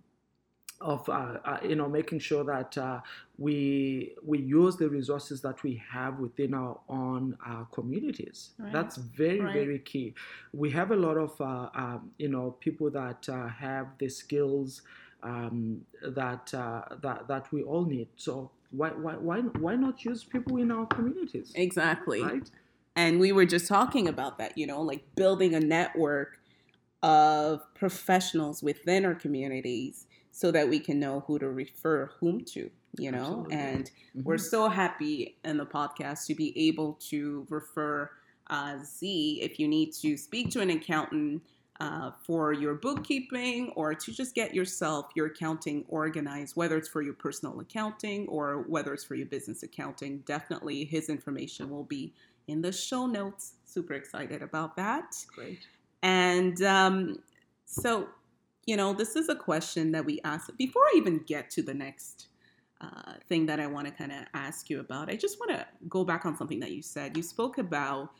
of 0.81 1.07
uh, 1.09 1.37
uh, 1.45 1.57
you 1.63 1.75
know 1.75 1.87
making 1.87 2.19
sure 2.19 2.43
that 2.43 2.77
uh, 2.77 2.99
we 3.37 4.13
we 4.23 4.39
use 4.39 4.75
the 4.75 4.89
resources 4.89 5.41
that 5.41 5.61
we 5.63 5.81
have 5.89 6.19
within 6.19 6.53
our 6.53 6.79
own 6.89 7.37
uh, 7.45 7.63
communities. 7.65 8.51
Right. 8.57 8.73
That's 8.73 8.97
very 8.97 9.39
right. 9.39 9.53
very 9.53 9.79
key. 9.79 10.13
We 10.53 10.69
have 10.71 10.91
a 10.91 10.95
lot 10.95 11.17
of 11.17 11.39
uh, 11.39 11.69
um, 11.73 12.11
you 12.17 12.29
know 12.29 12.51
people 12.59 12.89
that 12.91 13.27
uh, 13.29 13.47
have 13.47 13.87
the 13.99 14.09
skills 14.09 14.81
um, 15.25 15.81
that 16.01 16.47
that 16.51 17.27
that 17.27 17.51
we 17.51 17.63
all 17.63 17.85
need. 17.85 18.07
So 18.15 18.51
why 18.71 18.89
why 18.89 19.13
why 19.13 19.39
why 19.39 19.75
not 19.75 20.05
use 20.05 20.23
people 20.23 20.57
in 20.57 20.71
our 20.71 20.85
communities? 20.85 21.51
Exactly. 21.55 22.21
Right. 22.21 22.49
And 22.95 23.19
we 23.19 23.33
were 23.33 23.45
just 23.45 23.67
talking 23.67 24.07
about 24.07 24.37
that. 24.37 24.57
You 24.57 24.67
know, 24.67 24.81
like 24.81 25.03
building 25.15 25.55
a 25.55 25.59
network 25.59 26.39
of 27.03 27.61
professionals 27.73 28.63
within 28.63 29.05
our 29.05 29.15
communities 29.15 30.07
so 30.31 30.51
that 30.51 30.69
we 30.69 30.79
can 30.79 30.99
know 30.99 31.23
who 31.27 31.39
to 31.39 31.49
refer 31.49 32.11
whom 32.19 32.43
to 32.43 32.69
you 32.97 33.11
know 33.11 33.19
Absolutely. 33.19 33.55
and 33.55 33.85
mm-hmm. 33.85 34.23
we're 34.23 34.37
so 34.37 34.69
happy 34.69 35.37
in 35.43 35.57
the 35.57 35.65
podcast 35.65 36.25
to 36.25 36.35
be 36.35 36.67
able 36.67 36.93
to 37.09 37.45
refer 37.49 38.09
uh, 38.49 38.77
z 38.83 39.39
if 39.41 39.59
you 39.59 39.67
need 39.67 39.93
to 39.93 40.17
speak 40.17 40.49
to 40.49 40.61
an 40.61 40.69
accountant 40.71 41.43
uh, 41.79 42.11
for 42.23 42.53
your 42.53 42.75
bookkeeping 42.75 43.69
or 43.75 43.93
to 43.93 44.11
just 44.11 44.33
get 44.33 44.53
yourself 44.53 45.07
your 45.15 45.27
accounting 45.27 45.83
organized 45.89 46.55
whether 46.55 46.77
it's 46.77 46.87
for 46.87 47.01
your 47.01 47.13
personal 47.13 47.59
accounting 47.59 48.27
or 48.27 48.63
whether 48.67 48.93
it's 48.93 49.03
for 49.03 49.15
your 49.15 49.25
business 49.25 49.63
accounting 49.63 50.19
definitely 50.25 50.85
his 50.85 51.09
information 51.09 51.69
will 51.69 51.83
be 51.83 52.13
in 52.47 52.61
the 52.61 52.71
show 52.71 53.05
notes 53.05 53.55
super 53.65 53.93
excited 53.93 54.41
about 54.41 54.75
that 54.75 55.15
great 55.35 55.67
and 56.01 56.61
um, 56.61 57.17
so 57.65 58.07
you 58.65 58.75
know, 58.75 58.93
this 58.93 59.15
is 59.15 59.29
a 59.29 59.35
question 59.35 59.91
that 59.91 60.05
we 60.05 60.19
ask 60.23 60.55
before 60.57 60.81
I 60.83 60.93
even 60.97 61.19
get 61.19 61.49
to 61.51 61.61
the 61.61 61.73
next 61.73 62.27
uh, 62.81 63.13
thing 63.27 63.45
that 63.45 63.59
I 63.59 63.67
want 63.67 63.87
to 63.87 63.93
kind 63.93 64.11
of 64.11 64.19
ask 64.33 64.69
you 64.69 64.79
about. 64.79 65.09
I 65.09 65.15
just 65.15 65.39
want 65.39 65.51
to 65.51 65.65
go 65.87 66.03
back 66.03 66.25
on 66.25 66.35
something 66.35 66.59
that 66.59 66.71
you 66.71 66.81
said. 66.81 67.15
You 67.15 67.23
spoke 67.23 67.57
about 67.57 68.11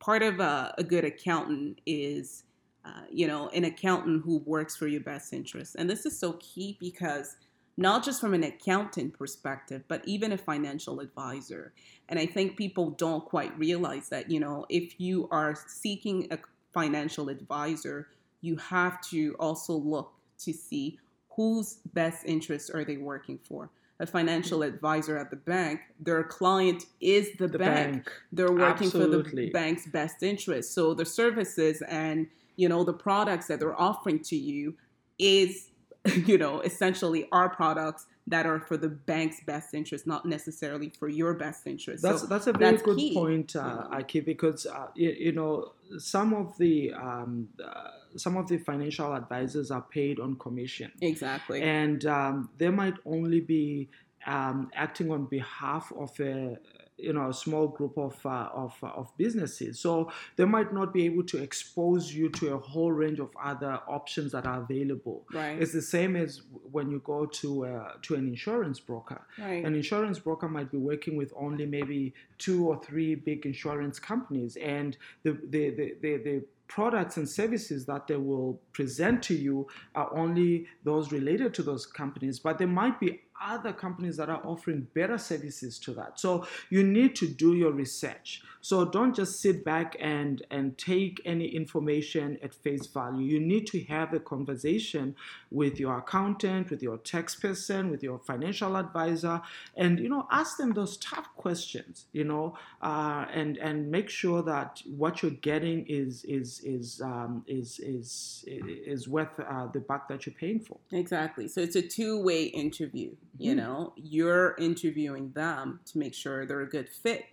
part 0.00 0.22
of 0.22 0.40
a, 0.40 0.74
a 0.78 0.82
good 0.82 1.04
accountant 1.04 1.80
is, 1.86 2.44
uh, 2.84 3.02
you 3.10 3.26
know, 3.26 3.48
an 3.50 3.64
accountant 3.64 4.24
who 4.24 4.38
works 4.38 4.76
for 4.76 4.86
your 4.86 5.00
best 5.00 5.32
interest. 5.32 5.76
And 5.78 5.88
this 5.88 6.04
is 6.04 6.18
so 6.18 6.34
key 6.34 6.76
because 6.80 7.36
not 7.76 8.04
just 8.04 8.20
from 8.20 8.34
an 8.34 8.42
accountant 8.42 9.16
perspective, 9.16 9.82
but 9.88 10.02
even 10.04 10.32
a 10.32 10.38
financial 10.38 11.00
advisor. 11.00 11.72
And 12.08 12.18
I 12.18 12.26
think 12.26 12.56
people 12.56 12.90
don't 12.90 13.24
quite 13.24 13.56
realize 13.58 14.08
that, 14.10 14.30
you 14.30 14.40
know, 14.40 14.66
if 14.68 15.00
you 15.00 15.28
are 15.30 15.54
seeking 15.68 16.28
a 16.30 16.38
financial 16.74 17.28
advisor, 17.28 18.08
you 18.40 18.56
have 18.56 19.00
to 19.10 19.34
also 19.38 19.74
look 19.74 20.12
to 20.40 20.52
see 20.52 20.98
whose 21.36 21.78
best 21.94 22.24
interests 22.26 22.68
are 22.68 22.84
they 22.84 22.96
working 22.96 23.38
for 23.48 23.70
a 24.00 24.06
financial 24.06 24.60
mm-hmm. 24.60 24.74
advisor 24.74 25.16
at 25.16 25.30
the 25.30 25.36
bank 25.36 25.80
their 26.00 26.24
client 26.24 26.84
is 27.00 27.30
the, 27.38 27.46
the 27.46 27.58
bank. 27.58 27.92
bank. 27.92 28.12
they're 28.32 28.50
working 28.52 28.88
Absolutely. 28.88 29.30
for 29.30 29.36
the 29.36 29.50
bank's 29.50 29.86
best 29.86 30.22
interest 30.22 30.74
so 30.74 30.92
the 30.92 31.04
services 31.04 31.82
and 31.82 32.26
you 32.56 32.68
know 32.68 32.84
the 32.84 32.92
products 32.92 33.46
that 33.46 33.58
they're 33.60 33.80
offering 33.80 34.20
to 34.20 34.36
you 34.36 34.76
is 35.18 35.70
you 36.26 36.38
know 36.38 36.60
essentially 36.60 37.28
our 37.32 37.48
products 37.48 38.06
that 38.26 38.46
are 38.46 38.60
for 38.60 38.76
the 38.76 38.88
bank's 38.88 39.40
best 39.44 39.74
interest, 39.74 40.06
not 40.06 40.24
necessarily 40.24 40.88
for 40.90 41.08
your 41.08 41.34
best 41.34 41.66
interest. 41.66 42.02
That's 42.02 42.20
so 42.20 42.26
that's 42.26 42.46
a 42.46 42.52
very 42.52 42.72
that's 42.72 42.82
good 42.82 42.96
key. 42.96 43.14
point, 43.14 43.56
uh, 43.56 43.88
Aki, 43.90 44.20
because 44.20 44.66
uh, 44.66 44.86
you, 44.94 45.10
you, 45.18 45.32
know 45.32 45.72
some 45.98 46.32
of 46.32 46.56
the 46.58 46.92
um, 46.92 47.48
uh, 47.62 47.88
some 48.16 48.36
of 48.36 48.48
the 48.48 48.58
financial 48.58 49.12
advisors 49.12 49.70
are 49.70 49.82
paid 49.82 50.20
on 50.20 50.36
commission. 50.36 50.92
Exactly, 51.00 51.62
and 51.62 52.06
um, 52.06 52.50
they 52.58 52.68
might 52.68 52.94
only 53.04 53.40
be 53.40 53.88
um, 54.26 54.70
acting 54.74 55.10
on 55.10 55.26
behalf 55.26 55.92
of 55.98 56.18
a 56.20 56.56
you 57.02 57.12
know 57.12 57.28
a 57.28 57.34
small 57.34 57.68
group 57.68 57.96
of 57.98 58.14
uh, 58.24 58.48
of 58.54 58.74
of 58.82 59.12
businesses. 59.16 59.80
So 59.80 60.10
they 60.36 60.44
might 60.44 60.72
not 60.72 60.92
be 60.92 61.04
able 61.06 61.24
to 61.24 61.38
expose 61.42 62.14
you 62.14 62.28
to 62.30 62.54
a 62.54 62.58
whole 62.58 62.92
range 62.92 63.18
of 63.18 63.30
other 63.42 63.80
options 63.88 64.32
that 64.32 64.46
are 64.46 64.62
available. 64.62 65.26
Right. 65.32 65.60
It's 65.60 65.72
the 65.72 65.82
same 65.82 66.16
as 66.16 66.42
when 66.70 66.90
you 66.90 67.00
go 67.04 67.26
to 67.26 67.66
uh, 67.66 67.92
to 68.02 68.14
an 68.14 68.26
insurance 68.28 68.80
broker. 68.80 69.20
Right. 69.38 69.64
an 69.64 69.74
insurance 69.74 70.18
broker 70.18 70.48
might 70.48 70.70
be 70.70 70.78
working 70.78 71.16
with 71.16 71.32
only 71.36 71.66
maybe 71.66 72.14
two 72.38 72.68
or 72.68 72.80
three 72.82 73.14
big 73.14 73.46
insurance 73.46 73.98
companies 73.98 74.56
and 74.56 74.96
the 75.22 75.32
the 75.50 75.70
the, 75.70 75.94
the, 76.00 76.16
the 76.18 76.44
products 76.72 77.18
and 77.18 77.28
services 77.28 77.84
that 77.84 78.06
they 78.06 78.16
will 78.16 78.58
present 78.72 79.22
to 79.22 79.34
you 79.34 79.68
are 79.94 80.10
only 80.16 80.66
those 80.84 81.12
related 81.12 81.52
to 81.52 81.62
those 81.62 81.84
companies, 81.84 82.38
but 82.38 82.56
there 82.56 82.66
might 82.66 82.98
be 82.98 83.20
other 83.42 83.72
companies 83.72 84.16
that 84.16 84.28
are 84.28 84.40
offering 84.44 84.86
better 84.94 85.18
services 85.18 85.78
to 85.80 85.92
that. 85.94 86.20
So 86.20 86.46
you 86.70 86.82
need 86.82 87.16
to 87.16 87.26
do 87.26 87.54
your 87.54 87.72
research. 87.72 88.42
So 88.62 88.84
don't 88.84 89.14
just 89.14 89.40
sit 89.40 89.64
back 89.64 89.96
and 89.98 90.46
and 90.50 90.78
take 90.78 91.20
any 91.24 91.46
information 91.46 92.38
at 92.42 92.54
face 92.54 92.86
value. 92.86 93.26
You 93.26 93.40
need 93.40 93.66
to 93.68 93.82
have 93.84 94.14
a 94.14 94.20
conversation 94.20 95.16
with 95.50 95.80
your 95.80 95.98
accountant, 95.98 96.70
with 96.70 96.80
your 96.80 96.98
tax 96.98 97.34
person, 97.34 97.90
with 97.90 98.04
your 98.04 98.20
financial 98.20 98.76
advisor, 98.76 99.42
and 99.76 99.98
you 99.98 100.08
know 100.08 100.28
ask 100.30 100.58
them 100.58 100.72
those 100.72 100.96
tough 100.98 101.26
questions. 101.36 102.06
You 102.12 102.22
know, 102.22 102.56
uh, 102.80 103.26
and 103.34 103.58
and 103.58 103.90
make 103.90 104.08
sure 104.08 104.42
that 104.42 104.80
what 104.86 105.22
you're 105.22 105.32
getting 105.32 105.84
is 105.88 106.22
is 106.24 106.60
is 106.60 107.00
um, 107.00 107.44
is 107.48 107.80
is 107.80 108.44
is 108.46 109.08
worth 109.08 109.40
uh, 109.40 109.66
the 109.72 109.80
buck 109.80 110.08
that 110.08 110.24
you're 110.24 110.34
paying 110.34 110.60
for. 110.60 110.78
Exactly. 110.92 111.48
So 111.48 111.60
it's 111.60 111.74
a 111.74 111.82
two 111.82 112.22
way 112.22 112.44
interview. 112.44 113.10
Mm-hmm. 113.34 113.42
You 113.44 113.54
know, 113.56 113.92
you're 113.96 114.54
interviewing 114.58 115.32
them 115.32 115.80
to 115.86 115.98
make 115.98 116.14
sure 116.14 116.46
they're 116.46 116.60
a 116.62 116.68
good 116.68 116.88
fit 116.88 117.24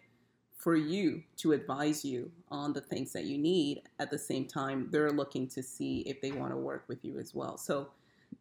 for 0.57 0.75
you 0.75 1.23
to 1.37 1.53
advise 1.53 2.03
you 2.03 2.31
on 2.49 2.73
the 2.73 2.81
things 2.81 3.13
that 3.13 3.25
you 3.25 3.37
need. 3.37 3.83
At 3.99 4.11
the 4.11 4.17
same 4.19 4.45
time, 4.45 4.89
they're 4.91 5.11
looking 5.11 5.47
to 5.49 5.63
see 5.63 6.01
if 6.01 6.21
they 6.21 6.31
want 6.31 6.51
to 6.51 6.57
work 6.57 6.85
with 6.87 7.03
you 7.05 7.19
as 7.19 7.33
well. 7.33 7.57
So 7.57 7.89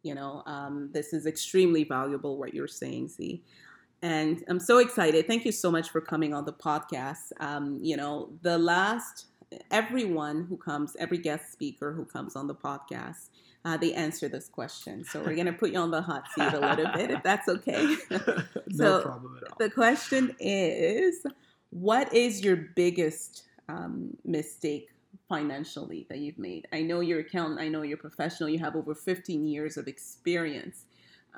You 0.02 0.14
know, 0.14 0.42
um, 0.46 0.90
this 0.92 1.12
is 1.12 1.26
extremely 1.26 1.84
valuable 1.84 2.36
what 2.38 2.54
you're 2.54 2.68
saying, 2.68 3.08
Z. 3.08 3.42
And 4.02 4.44
I'm 4.48 4.60
so 4.60 4.78
excited. 4.78 5.26
Thank 5.26 5.44
you 5.44 5.52
so 5.52 5.70
much 5.70 5.90
for 5.90 6.00
coming 6.00 6.34
on 6.34 6.44
the 6.44 6.52
podcast. 6.52 7.32
Um, 7.40 7.78
you 7.82 7.96
know, 7.96 8.30
the 8.42 8.58
last, 8.58 9.26
everyone 9.70 10.44
who 10.48 10.56
comes, 10.56 10.96
every 10.98 11.18
guest 11.18 11.52
speaker 11.52 11.92
who 11.92 12.04
comes 12.04 12.36
on 12.36 12.46
the 12.46 12.54
podcast, 12.54 13.30
uh, 13.68 13.76
they 13.76 13.92
answer 13.92 14.28
this 14.28 14.48
question. 14.48 15.04
So 15.04 15.20
we're 15.20 15.34
going 15.34 15.46
to 15.46 15.52
put 15.52 15.72
you 15.72 15.78
on 15.78 15.90
the 15.90 16.00
hot 16.00 16.24
seat 16.34 16.54
a 16.54 16.58
little 16.58 16.90
bit, 16.94 17.10
if 17.10 17.22
that's 17.22 17.48
okay. 17.48 17.96
no 18.68 19.02
problem 19.02 19.36
at 19.36 19.50
all. 19.50 19.56
The 19.58 19.68
question 19.68 20.34
is 20.40 21.26
What 21.68 22.12
is 22.14 22.42
your 22.42 22.56
biggest 22.56 23.44
um, 23.68 24.16
mistake 24.24 24.88
financially 25.28 26.06
that 26.08 26.18
you've 26.18 26.38
made? 26.38 26.66
I 26.72 26.80
know 26.80 27.00
you're 27.00 27.20
accountant, 27.20 27.60
I 27.60 27.68
know 27.68 27.82
you're 27.82 27.98
professional, 27.98 28.48
you 28.48 28.58
have 28.60 28.74
over 28.74 28.94
15 28.94 29.46
years 29.46 29.76
of 29.76 29.86
experience. 29.86 30.86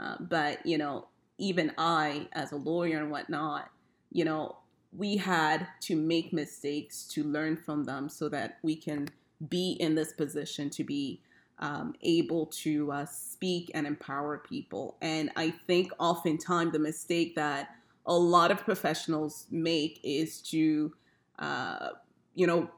Uh, 0.00 0.14
but, 0.20 0.64
you 0.64 0.78
know, 0.78 1.08
even 1.38 1.72
I, 1.78 2.28
as 2.32 2.52
a 2.52 2.56
lawyer 2.56 2.98
and 2.98 3.10
whatnot, 3.10 3.70
you 4.12 4.24
know, 4.24 4.56
we 4.96 5.16
had 5.16 5.66
to 5.80 5.96
make 5.96 6.32
mistakes 6.32 7.04
to 7.08 7.24
learn 7.24 7.56
from 7.56 7.84
them 7.84 8.08
so 8.08 8.28
that 8.28 8.58
we 8.62 8.76
can 8.76 9.08
be 9.48 9.72
in 9.80 9.96
this 9.96 10.12
position 10.12 10.70
to 10.70 10.84
be 10.84 11.20
um, 11.60 11.94
able 12.02 12.46
to 12.46 12.90
uh, 12.90 13.06
speak 13.06 13.70
and 13.74 13.86
empower 13.86 14.38
people. 14.38 14.96
And 15.00 15.30
I 15.36 15.50
think 15.66 15.92
oftentimes 15.98 16.72
the 16.72 16.78
mistake 16.78 17.36
that 17.36 17.76
a 18.06 18.14
lot 18.14 18.50
of 18.50 18.58
professionals 18.64 19.46
make 19.50 20.00
is 20.02 20.40
to, 20.42 20.92
uh, 21.38 21.90
you 22.34 22.46
know, 22.46 22.70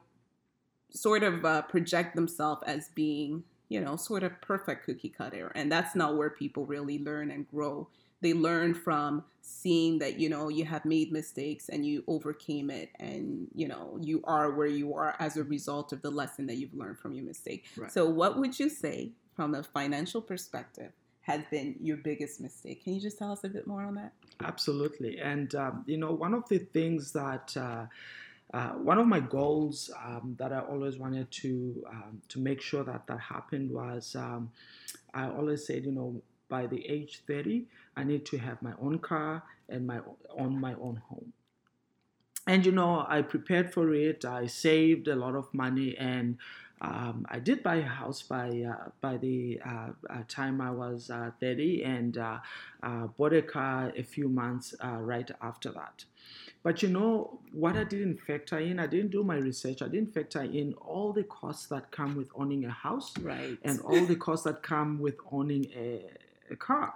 sort 0.91 1.23
of 1.23 1.43
uh, 1.45 1.61
project 1.63 2.15
themselves 2.15 2.61
as 2.67 2.89
being, 2.89 3.43
you 3.69 3.79
know, 3.79 3.95
sort 3.95 4.23
of 4.23 4.39
perfect 4.41 4.85
cookie 4.85 5.09
cutter. 5.09 5.51
And 5.55 5.71
that's 5.71 5.95
not 5.95 6.17
where 6.17 6.29
people 6.29 6.65
really 6.65 6.99
learn 6.99 7.31
and 7.31 7.49
grow. 7.49 7.87
They 8.23 8.33
learn 8.33 8.73
from 8.73 9.23
seeing 9.41 9.99
that, 9.99 10.19
you 10.19 10.29
know, 10.29 10.47
you 10.47 10.63
have 10.65 10.85
made 10.85 11.11
mistakes 11.11 11.69
and 11.69 11.85
you 11.85 12.03
overcame 12.07 12.69
it 12.69 12.89
and, 12.99 13.47
you 13.53 13.67
know, 13.67 13.97
you 14.01 14.21
are 14.23 14.51
where 14.51 14.67
you 14.67 14.95
are 14.95 15.15
as 15.19 15.37
a 15.37 15.43
result 15.43 15.91
of 15.91 16.01
the 16.01 16.09
lesson 16.09 16.47
that 16.47 16.55
you've 16.55 16.73
learned 16.73 16.97
from 16.97 17.13
your 17.13 17.25
mistake. 17.25 17.65
Right. 17.77 17.91
So, 17.91 18.09
what 18.09 18.39
would 18.39 18.57
you 18.57 18.69
say 18.69 19.11
from 19.35 19.53
a 19.53 19.61
financial 19.61 20.21
perspective 20.21 20.93
has 21.21 21.41
been 21.51 21.75
your 21.81 21.97
biggest 21.97 22.39
mistake? 22.39 22.83
Can 22.83 22.93
you 22.93 23.01
just 23.01 23.19
tell 23.19 23.31
us 23.33 23.43
a 23.43 23.49
bit 23.49 23.67
more 23.67 23.83
on 23.83 23.95
that? 23.95 24.13
Absolutely. 24.41 25.19
And, 25.19 25.53
um, 25.55 25.83
you 25.85 25.97
know, 25.97 26.11
one 26.11 26.33
of 26.33 26.47
the 26.47 26.59
things 26.59 27.11
that, 27.11 27.55
uh, 27.57 27.85
uh, 28.53 28.69
one 28.73 28.99
of 28.99 29.07
my 29.07 29.19
goals 29.19 29.89
um, 30.05 30.35
that 30.37 30.53
I 30.53 30.59
always 30.59 30.97
wanted 30.97 31.31
to 31.31 31.83
um, 31.89 32.21
to 32.29 32.39
make 32.39 32.61
sure 32.61 32.83
that 32.83 33.07
that 33.07 33.19
happened 33.19 33.71
was 33.71 34.15
um, 34.15 34.51
I 35.11 35.27
always 35.27 35.65
said, 35.65 35.85
you 35.85 35.91
know, 35.91 36.21
by 36.55 36.63
the 36.73 36.81
age 36.97 37.13
30, 37.25 37.65
I 37.99 38.03
need 38.11 38.23
to 38.31 38.37
have 38.37 38.57
my 38.61 38.73
own 38.85 38.95
car 38.99 39.31
and 39.73 39.81
my 39.93 39.99
own 40.41 40.53
my 40.67 40.73
own 40.87 40.97
home. 41.09 41.29
And 42.45 42.65
you 42.67 42.73
know, 42.79 43.05
I 43.15 43.21
prepared 43.35 43.67
for 43.75 43.85
it. 44.07 44.25
I 44.25 44.47
saved 44.47 45.07
a 45.07 45.15
lot 45.15 45.33
of 45.41 45.47
money, 45.53 45.89
and 45.97 46.27
um, 46.89 47.25
I 47.35 47.39
did 47.39 47.63
buy 47.63 47.77
a 47.77 47.91
house 48.01 48.21
by 48.35 48.47
uh, 48.71 48.89
by 49.05 49.15
the 49.25 49.37
uh, 49.71 49.89
uh, 50.15 50.23
time 50.27 50.59
I 50.69 50.71
was 50.83 51.09
uh, 51.09 51.31
30, 51.39 51.83
and 51.97 52.17
uh, 52.17 52.37
uh, 52.87 53.07
bought 53.17 53.33
a 53.33 53.41
car 53.41 53.93
a 54.03 54.03
few 54.03 54.27
months 54.41 54.75
uh, 54.87 54.99
right 55.13 55.29
after 55.49 55.71
that. 55.79 55.97
But 56.65 56.75
you 56.83 56.89
know 56.97 57.39
what 57.63 57.75
I 57.81 57.83
didn't 57.93 58.17
factor 58.27 58.59
in? 58.59 58.79
I 58.79 58.87
didn't 58.87 59.11
do 59.11 59.23
my 59.23 59.35
research. 59.49 59.81
I 59.81 59.89
didn't 59.95 60.13
factor 60.13 60.43
in 60.61 60.73
all 60.91 61.09
the 61.19 61.23
costs 61.23 61.65
that 61.73 61.91
come 61.91 62.11
with 62.19 62.29
owning 62.41 62.63
a 62.65 62.75
house 62.87 63.09
Right. 63.31 63.57
and 63.67 63.79
all 63.81 64.05
the 64.13 64.15
costs 64.27 64.45
that 64.49 64.63
come 64.63 64.91
with 65.05 65.17
owning 65.31 65.65
a, 65.75 65.87
a 66.53 66.57
car. 66.57 66.93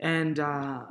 And 0.00 0.38
uh, 0.38 0.82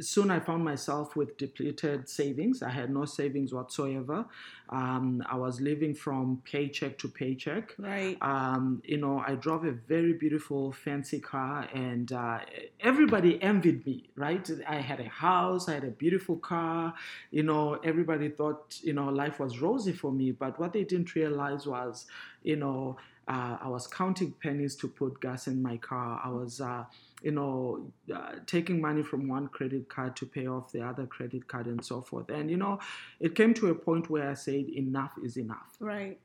soon 0.00 0.30
I 0.30 0.40
found 0.40 0.64
myself 0.64 1.14
with 1.16 1.36
depleted 1.36 2.08
savings. 2.08 2.62
I 2.62 2.70
had 2.70 2.90
no 2.90 3.04
savings 3.04 3.52
whatsoever. 3.52 4.24
Um, 4.68 5.22
I 5.28 5.36
was 5.36 5.60
living 5.60 5.94
from 5.94 6.42
paycheck 6.44 6.98
to 6.98 7.08
paycheck. 7.08 7.74
right. 7.78 8.16
Um, 8.20 8.82
you 8.84 8.96
know, 8.96 9.22
I 9.24 9.34
drove 9.34 9.64
a 9.64 9.72
very 9.72 10.14
beautiful, 10.14 10.72
fancy 10.72 11.20
car, 11.20 11.68
and 11.74 12.10
uh, 12.12 12.40
everybody 12.80 13.40
envied 13.42 13.86
me, 13.86 14.08
right? 14.16 14.48
I 14.66 14.76
had 14.76 15.00
a 15.00 15.08
house, 15.08 15.68
I 15.68 15.74
had 15.74 15.84
a 15.84 15.90
beautiful 15.90 16.36
car. 16.36 16.94
You 17.30 17.42
know, 17.42 17.74
everybody 17.84 18.28
thought, 18.30 18.78
you 18.82 18.94
know, 18.94 19.08
life 19.08 19.38
was 19.38 19.60
rosy 19.60 19.92
for 19.92 20.10
me. 20.10 20.32
But 20.32 20.58
what 20.58 20.72
they 20.72 20.84
didn't 20.84 21.14
realize 21.14 21.66
was, 21.66 22.06
you 22.42 22.56
know, 22.56 22.96
uh, 23.28 23.56
I 23.60 23.68
was 23.68 23.86
counting 23.86 24.34
pennies 24.42 24.74
to 24.76 24.88
put 24.88 25.20
gas 25.20 25.46
in 25.46 25.62
my 25.62 25.76
car. 25.76 26.20
I 26.24 26.28
was, 26.28 26.60
uh, 26.60 26.84
you 27.22 27.30
know, 27.30 27.86
uh, 28.14 28.32
taking 28.46 28.80
money 28.80 29.02
from 29.02 29.28
one 29.28 29.48
credit 29.48 29.88
card 29.88 30.16
to 30.16 30.26
pay 30.26 30.46
off 30.46 30.72
the 30.72 30.82
other 30.82 31.06
credit 31.06 31.46
card 31.46 31.66
and 31.66 31.84
so 31.84 32.00
forth. 32.00 32.28
And, 32.30 32.50
you 32.50 32.56
know, 32.56 32.80
it 33.20 33.34
came 33.34 33.54
to 33.54 33.68
a 33.70 33.74
point 33.74 34.10
where 34.10 34.28
I 34.30 34.34
said, 34.34 34.68
enough 34.68 35.12
is 35.22 35.36
enough 35.36 35.76
right. 35.78 36.18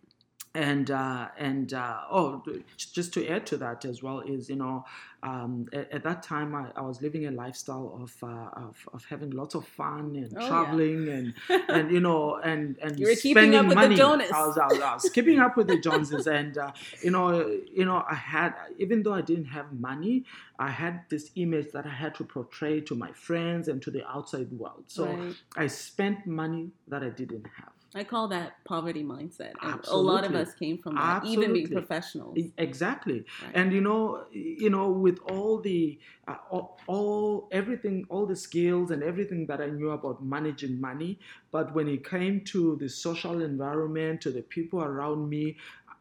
And 0.55 0.89
uh, 0.89 1.27
and 1.37 1.73
uh, 1.73 1.97
oh, 2.11 2.43
just 2.77 3.13
to 3.13 3.27
add 3.27 3.45
to 3.47 3.57
that 3.57 3.85
as 3.85 4.01
well 4.01 4.21
is 4.21 4.49
you 4.49 4.55
know 4.55 4.85
um, 5.23 5.67
at, 5.73 5.91
at 5.91 6.03
that 6.03 6.23
time 6.23 6.55
I, 6.55 6.67
I 6.75 6.81
was 6.81 7.01
living 7.01 7.25
a 7.27 7.31
lifestyle 7.31 7.99
of, 8.01 8.15
uh, 8.23 8.49
of 8.67 8.77
of 8.93 9.05
having 9.05 9.31
lots 9.31 9.55
of 9.55 9.67
fun 9.67 10.15
and 10.15 10.33
Oh, 10.35 10.41
yeah. 10.41 10.47
traveling 10.47 11.09
and 11.09 11.33
and 11.69 11.91
you 11.91 11.99
know 11.99 12.35
and 12.37 12.77
and 12.81 12.99
You 12.99 13.07
were 13.07 13.15
keeping 13.15 13.31
spending 13.51 13.55
up 13.59 13.65
with 13.67 13.75
the 13.77 13.81
money. 13.81 13.95
Jonas. 13.95 14.31
I 14.31 14.45
was, 14.47 14.57
I 14.57 14.67
was, 14.67 14.79
I 14.81 14.93
was 14.95 15.09
keeping 15.09 15.39
up 15.39 15.57
with 15.57 15.67
the 15.67 15.77
Joneses 15.79 16.27
and 16.27 16.57
uh, 16.57 16.71
you 17.03 17.11
know 17.11 17.47
you 17.71 17.85
know 17.85 18.03
I 18.09 18.15
had 18.15 18.53
even 18.79 19.03
though 19.03 19.13
I 19.13 19.21
didn't 19.21 19.45
have 19.57 19.71
money 19.73 20.25
I 20.57 20.69
had 20.69 21.01
this 21.09 21.29
image 21.35 21.71
that 21.73 21.85
I 21.85 21.89
had 22.03 22.15
to 22.15 22.23
portray 22.23 22.81
to 22.81 22.95
my 22.95 23.11
friends 23.11 23.67
and 23.67 23.79
to 23.83 23.91
the 23.91 24.07
outside 24.07 24.51
world 24.51 24.85
so 24.87 25.05
Right. 25.05 25.35
I 25.55 25.67
spent 25.67 26.25
money 26.25 26.71
that 26.87 27.03
I 27.03 27.09
didn't 27.09 27.45
have. 27.57 27.73
I 27.95 28.03
call 28.03 28.27
that 28.29 28.63
poverty 28.65 29.03
mindset. 29.03 29.53
A 29.87 29.97
lot 29.97 30.25
of 30.25 30.35
us 30.35 30.53
came 30.53 30.77
from 30.77 30.95
that, 30.95 31.23
even 31.25 31.53
being 31.53 31.65
Absolutely. 31.65 31.75
professionals. 31.75 32.37
Exactly, 32.57 33.25
Right. 33.43 33.51
and 33.55 33.71
you 33.73 33.81
know, 33.81 34.25
you 34.31 34.69
know, 34.69 34.91
with 34.91 35.19
all 35.31 35.59
the, 35.59 35.97
uh, 36.27 36.35
all, 36.49 36.79
all 36.87 37.47
everything, 37.51 38.05
all 38.09 38.25
the 38.25 38.35
skills 38.35 38.91
and 38.91 39.01
everything 39.03 39.45
that 39.47 39.61
I 39.61 39.67
knew 39.69 39.91
about 39.91 40.23
managing 40.23 40.79
money, 40.81 41.19
but 41.51 41.73
when 41.73 41.87
it 41.87 42.07
came 42.07 42.41
to 42.45 42.75
the 42.75 42.89
social 42.89 43.41
environment, 43.41 44.21
to 44.21 44.31
the 44.31 44.41
people 44.41 44.81
around 44.83 45.29
me, 45.29 45.57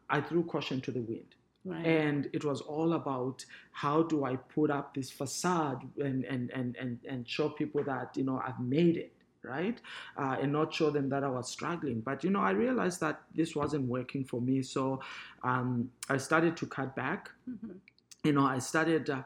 I 0.09 0.21
threw 0.21 0.43
caution 0.43 0.81
to 0.81 0.91
the 0.91 1.01
wind. 1.01 1.35
Right. 1.65 1.85
And 1.85 2.29
it 2.31 2.45
was 2.45 2.61
all 2.61 2.93
about 2.93 3.43
how 3.71 4.03
do 4.03 4.23
I 4.23 4.37
put 4.37 4.71
up 4.71 4.93
this 4.93 5.09
facade 5.11 5.81
and 5.97 6.23
and 6.23 6.49
and 6.51 6.75
and, 6.77 6.99
and 7.09 7.27
show 7.27 7.49
people 7.49 7.83
that 7.83 8.15
you 8.15 8.23
know 8.23 8.41
I've 8.45 8.59
made 8.59 8.95
it 8.95 9.11
right 9.47 9.79
uh, 10.17 10.35
and 10.41 10.51
not 10.51 10.73
show 10.73 10.89
them 10.89 11.09
that 11.09 11.23
I 11.23 11.29
was 11.29 11.49
struggling. 11.49 12.01
But 12.01 12.23
you 12.23 12.29
know 12.29 12.41
I 12.41 12.51
realized 12.51 12.99
that 13.01 13.21
this 13.33 13.55
wasn't 13.55 13.85
working 13.85 14.23
for 14.23 14.41
me, 14.41 14.61
so 14.61 14.99
um, 15.43 15.89
I 16.09 16.17
started 16.17 16.57
to 16.57 16.65
cut 16.65 16.95
back. 16.95 17.31
Mhm. 17.49 17.75
You 18.23 18.33
know 18.33 18.45
I 18.45 18.59
started 18.59 19.09
uh, 19.09 19.21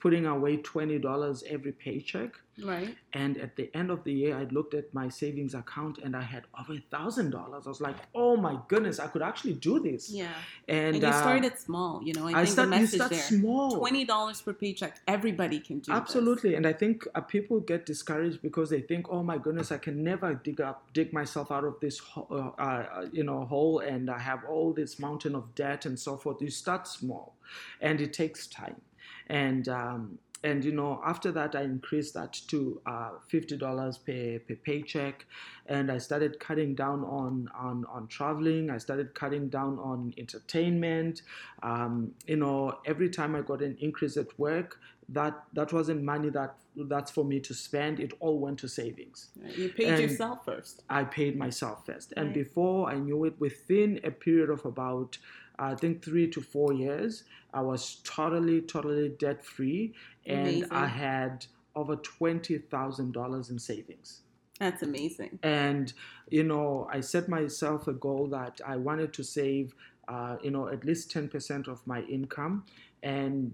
putting 0.00 0.26
away 0.26 0.58
twenty 0.58 0.98
dollars 0.98 1.44
every 1.48 1.72
paycheck. 1.72 2.40
Right. 2.62 2.96
And 3.12 3.36
at 3.38 3.56
the 3.56 3.70
end 3.74 3.90
of 3.90 4.04
the 4.04 4.12
year, 4.12 4.36
I 4.36 4.44
looked 4.44 4.74
at 4.74 4.92
my 4.94 5.08
savings 5.08 5.54
account 5.54 5.98
and 5.98 6.14
I 6.14 6.22
had 6.22 6.44
over 6.58 6.74
a 6.74 6.84
thousand 6.90 7.30
dollars. 7.30 7.66
I 7.66 7.68
was 7.68 7.80
like, 7.80 7.96
"Oh 8.14 8.36
my 8.36 8.58
goodness, 8.68 9.00
I 9.00 9.08
could 9.08 9.22
actually 9.22 9.54
do 9.54 9.80
this!" 9.80 10.10
Yeah. 10.10 10.28
And, 10.68 10.94
And, 10.94 11.02
you 11.02 11.08
uh, 11.08 11.12
started 11.20 11.58
small, 11.58 12.00
you 12.04 12.12
know. 12.14 12.28
I, 12.28 12.30
I 12.30 12.34
think 12.44 12.48
start, 12.48 12.70
the 12.70 12.78
you 12.78 12.86
start 12.86 13.10
there. 13.10 13.20
small. 13.20 13.78
Twenty 13.78 14.04
dollars 14.04 14.40
per 14.40 14.52
paycheck. 14.52 15.00
Everybody 15.08 15.58
can 15.58 15.78
do 15.80 15.90
this. 15.92 16.00
Absolutely, 16.00 16.54
and 16.54 16.66
I 16.66 16.72
think 16.72 17.06
uh, 17.14 17.20
people 17.20 17.58
get 17.60 17.86
discouraged 17.86 18.40
because 18.40 18.70
they 18.70 18.80
think, 18.80 19.06
"Oh 19.10 19.22
my 19.22 19.38
goodness, 19.38 19.72
I 19.72 19.78
can 19.78 20.04
never 20.04 20.34
dig 20.34 20.60
up, 20.60 20.92
dig 20.92 21.12
myself 21.12 21.50
out 21.50 21.64
of 21.64 21.80
this, 21.80 21.98
ho- 21.98 22.54
uh, 22.58 22.62
uh, 22.62 23.06
you 23.12 23.24
know, 23.24 23.44
hole, 23.46 23.80
and 23.80 24.08
I 24.10 24.18
have 24.18 24.44
all 24.48 24.72
this 24.72 24.98
mountain 25.00 25.34
of 25.34 25.54
debt 25.54 25.86
and 25.86 25.98
so 25.98 26.16
forth." 26.16 26.40
You 26.40 26.50
start 26.50 26.86
small, 26.86 27.34
and 27.80 28.00
it 28.00 28.12
takes 28.12 28.46
time, 28.46 28.80
and 29.28 29.68
um, 29.68 30.18
and 30.44 30.64
you 30.64 30.72
know, 30.72 31.00
after 31.04 31.32
that, 31.32 31.56
I 31.56 31.62
increased 31.62 32.14
that 32.14 32.32
to 32.48 32.80
uh, 32.86 33.10
fifty 33.28 33.56
dollars 33.56 33.98
per 33.98 34.38
per 34.46 34.54
paycheck, 34.68 35.26
and 35.66 35.90
I 35.90 35.98
started 35.98 36.38
cutting 36.38 36.74
down 36.74 37.02
on 37.20 37.48
on 37.68 37.84
on 37.96 38.06
traveling. 38.08 38.70
I 38.70 38.78
started 38.78 39.14
cutting 39.14 39.48
down 39.48 39.78
on 39.78 40.12
entertainment. 40.18 41.22
Um, 41.62 42.12
you 42.26 42.36
know, 42.36 42.78
every 42.84 43.08
time 43.10 43.34
I 43.34 43.40
got 43.40 43.62
an 43.62 43.76
increase 43.80 44.16
at 44.16 44.38
work, 44.38 44.78
that 45.08 45.34
that 45.54 45.72
wasn't 45.72 46.02
money 46.02 46.30
that 46.30 46.54
that's 46.76 47.10
for 47.10 47.24
me 47.24 47.40
to 47.40 47.54
spend. 47.54 47.98
It 48.00 48.12
all 48.20 48.38
went 48.38 48.58
to 48.60 48.68
savings. 48.68 49.28
You 49.56 49.68
paid 49.70 49.88
And- 49.94 50.02
yourself 50.02 50.44
first. 50.44 50.82
I 50.90 51.04
paid 51.04 51.38
myself 51.38 51.86
first, 51.86 52.12
and 52.16 52.26
Right. 52.26 52.34
before 52.34 52.90
I 52.90 52.98
knew 52.98 53.24
it, 53.24 53.34
within 53.38 54.00
a 54.04 54.10
period 54.10 54.50
of 54.50 54.64
about 54.66 55.18
I 55.58 55.74
think 55.74 56.04
three 56.04 56.28
to 56.30 56.40
four 56.40 56.72
years, 56.72 57.24
I 57.52 57.60
was 57.60 58.00
totally 58.04 58.60
totally 58.62 59.10
debt 59.10 59.44
free, 59.44 59.94
and 60.26 60.40
Amazing. 60.40 60.72
I 60.72 60.86
had 60.86 61.46
over 61.76 61.96
twenty 61.96 62.58
thousand 62.58 63.12
dollars 63.12 63.50
in 63.50 63.58
savings. 63.58 64.20
That's 64.58 64.82
amazing. 64.82 65.38
And 65.42 65.92
you 66.30 66.44
know, 66.44 66.88
I 66.92 67.00
set 67.00 67.28
myself 67.28 67.88
a 67.88 67.92
goal 67.92 68.28
that 68.28 68.60
I 68.66 68.76
wanted 68.76 69.12
to 69.14 69.24
save, 69.24 69.74
uh, 70.08 70.36
you 70.42 70.50
know, 70.50 70.68
at 70.68 70.84
least 70.84 71.10
ten 71.10 71.28
percent 71.28 71.68
of 71.68 71.86
my 71.86 72.02
income, 72.02 72.64
and 73.02 73.52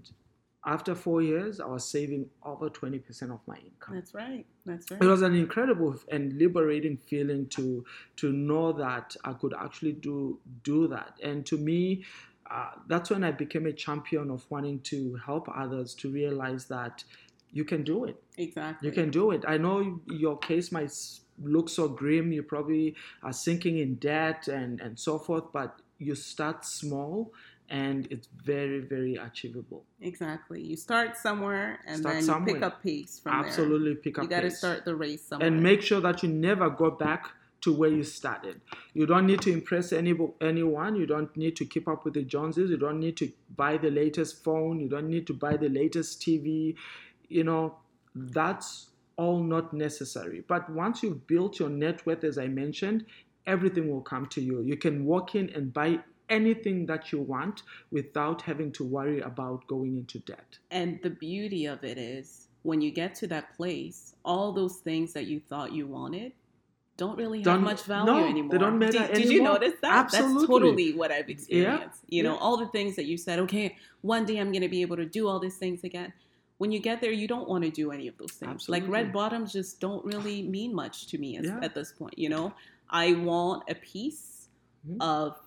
after 0.65 0.93
four 0.93 1.21
years, 1.23 1.59
I 1.59 1.65
was 1.65 1.89
saving 1.89 2.29
over 2.43 2.69
20% 2.69 3.31
of 3.31 3.39
my 3.47 3.55
income. 3.55 3.95
That's 3.95 4.13
right. 4.13 4.45
That's 4.65 4.91
right. 4.91 5.01
It 5.01 5.05
was 5.07 5.23
an 5.23 5.33
incredible 5.33 5.95
and 6.11 6.33
liberating 6.33 6.97
feeling 6.97 7.47
to 7.49 7.83
to 8.17 8.31
know 8.31 8.71
that 8.73 9.15
I 9.23 9.33
could 9.33 9.53
actually 9.59 9.93
do 9.93 10.39
do 10.63 10.87
that. 10.89 11.17
And 11.23 11.45
to 11.47 11.57
me, 11.57 12.03
uh, 12.49 12.71
that's 12.87 13.09
when 13.09 13.23
I 13.23 13.31
became 13.31 13.65
a 13.65 13.73
champion 13.73 14.29
of 14.29 14.45
wanting 14.51 14.81
to 14.81 15.19
help 15.25 15.49
others 15.55 15.95
to 15.95 16.11
realize 16.11 16.65
that 16.65 17.03
you 17.51 17.65
can 17.65 17.83
do 17.83 18.05
it. 18.05 18.21
Exactly. 18.37 18.87
You 18.87 18.93
can 18.93 19.09
do 19.09 19.31
it. 19.31 19.43
I 19.47 19.57
know 19.57 19.99
your 20.05 20.37
case 20.37 20.71
might 20.71 20.91
look 21.41 21.69
so 21.69 21.87
grim. 21.87 22.31
You 22.31 22.43
probably 22.43 22.95
are 23.23 23.33
sinking 23.33 23.79
in 23.79 23.95
debt 23.95 24.47
and 24.47 24.79
and 24.79 24.99
so 24.99 25.17
forth, 25.17 25.45
but 25.51 25.81
you 25.97 26.13
start 26.15 26.65
small 26.65 27.33
and 27.71 28.07
it's 28.11 28.27
very 28.43 28.81
very 28.81 29.15
achievable. 29.15 29.83
Exactly. 30.01 30.61
You 30.61 30.75
start 30.75 31.17
somewhere 31.17 31.79
and 31.87 32.01
Start 32.01 32.25
then 32.25 32.45
you 32.47 32.53
pick 32.53 32.61
up 32.61 32.83
pace 32.83 33.19
from 33.19 33.31
there. 33.31 33.47
Absolutely 33.47 33.95
pick 33.95 34.19
up 34.19 34.23
You 34.23 34.29
got 34.29 34.41
to 34.41 34.51
start 34.51 34.85
the 34.85 34.95
race 34.95 35.23
somewhere. 35.23 35.47
and 35.47 35.63
make 35.63 35.81
sure 35.81 36.01
that 36.01 36.21
you 36.21 36.29
never 36.29 36.69
go 36.69 36.91
back 36.91 37.31
to 37.61 37.71
where 37.71 37.89
you 37.89 38.03
started. 38.03 38.59
You 38.93 39.05
don't 39.05 39.25
need 39.25 39.41
to 39.41 39.51
impress 39.53 39.93
any, 39.93 40.13
anyone. 40.41 40.95
You 40.95 41.05
don't 41.05 41.35
need 41.37 41.55
to 41.57 41.65
keep 41.65 41.87
up 41.87 42.03
with 42.03 42.15
the 42.15 42.23
Joneses. 42.23 42.69
You 42.71 42.77
don't 42.77 42.99
need 42.99 43.17
to 43.17 43.31
buy 43.55 43.77
the 43.77 43.91
latest 43.91 44.43
phone. 44.43 44.79
You 44.79 44.89
don't 44.89 45.07
need 45.07 45.27
to 45.27 45.33
buy 45.33 45.57
the 45.57 45.69
latest 45.69 46.21
TV. 46.21 46.75
You 47.29 47.43
know, 47.43 47.75
that's 48.15 48.89
all 49.15 49.41
not 49.43 49.73
necessary. 49.73 50.43
But 50.47 50.69
once 50.71 51.03
you've 51.03 51.27
built 51.27 51.59
your 51.59 51.69
net 51.69 52.05
worth, 52.05 52.23
as 52.23 52.39
I 52.39 52.47
mentioned, 52.47 53.05
everything 53.45 53.89
will 53.89 54.01
come 54.01 54.25
to 54.27 54.41
you. 54.41 54.61
You 54.61 54.75
can 54.75 55.05
walk 55.05 55.35
in 55.35 55.51
and 55.51 55.71
buy 55.71 55.99
anything 56.31 56.85
that 56.87 57.11
you 57.11 57.19
want 57.19 57.63
without 57.91 58.41
having 58.41 58.71
to 58.73 58.83
worry 58.83 59.19
about 59.21 59.67
going 59.67 59.97
into 59.97 60.19
debt. 60.19 60.57
And 60.71 60.99
the 61.03 61.09
beauty 61.11 61.65
of 61.67 61.83
it 61.83 61.97
is 61.97 62.47
when 62.63 62.81
you 62.81 62.91
get 62.91 63.13
to 63.15 63.27
that 63.27 63.55
place, 63.57 64.15
all 64.25 64.51
those 64.51 64.77
things 64.77 65.13
that 65.13 65.25
you 65.25 65.39
thought 65.49 65.71
you 65.73 65.85
wanted 65.87 66.31
don't 66.97 67.17
really 67.17 67.39
have 67.39 67.45
Don't- 67.45 67.63
much 67.63 67.83
value 67.83 68.11
no, 68.11 68.21
they 68.23 68.29
anymore. 68.29 68.57
don't 68.59 68.77
matter 68.79 68.99
did, 69.07 69.13
did 69.13 69.29
you 69.29 69.41
notice 69.41 69.73
that? 69.81 70.05
Absolutely. 70.05 70.33
That's 70.35 70.47
totally 70.47 70.93
what 70.93 71.11
I've 71.11 71.29
experienced. 71.29 71.99
Yeah. 72.07 72.17
You 72.17 72.23
know, 72.23 72.33
yeah. 72.33 72.39
all 72.45 72.57
the 72.57 72.67
things 72.67 72.95
that 72.97 73.05
you 73.05 73.17
said, 73.17 73.39
okay, 73.39 73.75
one 74.01 74.25
day 74.25 74.37
I'm 74.37 74.51
going 74.51 74.61
to 74.61 74.69
be 74.69 74.81
able 74.83 74.97
to 74.97 75.05
do 75.05 75.27
all 75.27 75.39
these 75.39 75.57
things 75.57 75.83
again. 75.83 76.13
When 76.59 76.71
you 76.71 76.79
get 76.79 77.01
there, 77.01 77.11
you 77.11 77.27
don't 77.27 77.49
want 77.49 77.63
to 77.63 77.71
do 77.71 77.91
any 77.91 78.07
of 78.07 78.15
those 78.19 78.33
things. 78.33 78.51
Absolutely. 78.51 78.87
Like 78.87 78.93
red 78.97 79.11
bottoms 79.13 79.51
just 79.51 79.79
don't 79.79 80.05
really 80.05 80.43
mean 80.43 80.75
much 80.75 81.07
to 81.07 81.17
me 81.17 81.37
as, 81.37 81.45
Yeah. 81.47 81.59
at 81.63 81.73
this 81.73 81.91
point. 81.91 82.15
You 82.19 82.29
know, 82.29 82.53
I 82.87 83.13
want 83.13 83.63
a 83.67 83.73
piece 83.75 84.49
Mhm. 84.87 84.97
of, 85.01 85.37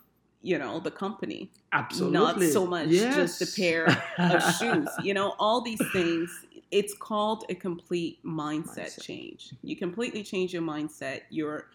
you 0.44 0.58
know, 0.58 0.78
the 0.78 0.90
company 0.90 1.50
Absolutely. 1.72 2.18
not 2.18 2.42
so 2.42 2.66
much 2.66 2.88
just 2.88 3.40
a 3.40 3.60
pair 3.60 3.86
of 4.18 4.56
shoes. 4.56 4.88
You 5.02 5.14
know, 5.14 5.34
all 5.38 5.60
these 5.60 5.82
things. 5.92 6.30
It's 6.70 6.94
called 6.94 7.44
a 7.50 7.54
complete 7.54 8.24
mindset, 8.24 8.86
Mindset. 8.86 9.02
change. 9.02 9.52
You 9.62 9.76
completely 9.76 10.24
change 10.24 10.52
your 10.52 10.62
mindset. 10.62 11.20
Your 11.30 11.68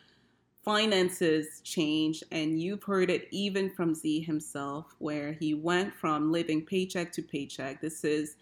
finances 0.64 1.62
change, 1.64 2.22
and 2.32 2.62
you've 2.62 2.84
heard 2.84 3.10
it 3.10 3.28
even 3.32 3.70
from 3.70 3.96
Z 3.96 4.22
himself, 4.22 4.94
where 5.00 5.32
he 5.32 5.54
went 5.54 5.94
from 5.96 6.32
living 6.32 6.66
paycheck 6.66 7.14
to 7.14 7.22
paycheck. 7.22 7.82
This 7.82 8.04
is 8.04 8.36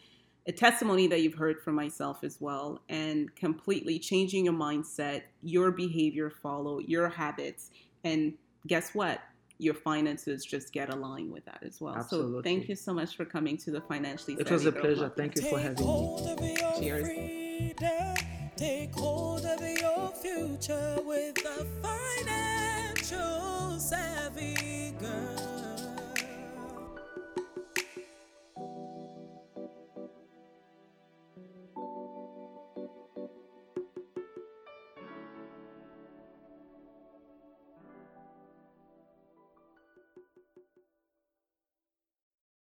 a 0.47 0.51
testimony 0.51 1.07
that 1.07 1.21
you've 1.21 1.35
heard 1.35 1.61
from 1.61 1.75
myself 1.75 2.23
as 2.23 2.41
well, 2.41 2.81
and 2.89 3.33
completely 3.35 3.99
changing 3.99 4.45
your 4.45 4.53
mindset, 4.53 5.21
your 5.43 5.71
behavior 5.71 6.31
follow, 6.31 6.79
your 6.79 7.07
habits, 7.07 7.69
and 8.03 8.33
guess 8.65 8.95
what? 8.95 9.21
Your 9.59 9.73
finances 9.73 10.45
just 10.45 10.71
get 10.71 10.89
aligned 10.93 11.31
with 11.31 11.45
that 11.45 11.59
as 11.63 11.81
well. 11.81 11.93
So 11.95 11.99
Absolutely. 11.99 12.43
thank 12.43 12.69
you 12.69 12.75
so 12.75 12.93
much 12.93 13.15
for 13.15 13.25
coming 13.25 13.57
to 13.57 13.71
the 13.71 13.81
financially. 13.81 14.35
It 14.39 14.49
was 14.51 14.65
a 14.65 14.71
Girl 14.71 14.81
pleasure. 14.81 15.09
Podcast. 15.09 15.15
Thank 15.17 15.35
you 15.37 15.41
for 15.43 15.59
having 15.59 15.77
me. 15.79 15.83
hold 15.83 16.27
of 16.27 16.39
your 16.41 16.73
Cheers. 16.79 17.07
freedom. 17.07 18.15
Take 18.55 18.93
hold 18.93 19.45
of 19.45 19.61
your 19.61 20.09
future 20.21 20.97
with 21.05 21.37
a 21.45 21.65
financial 21.81 23.79
savvy 23.79 24.91
girl. 24.99 25.56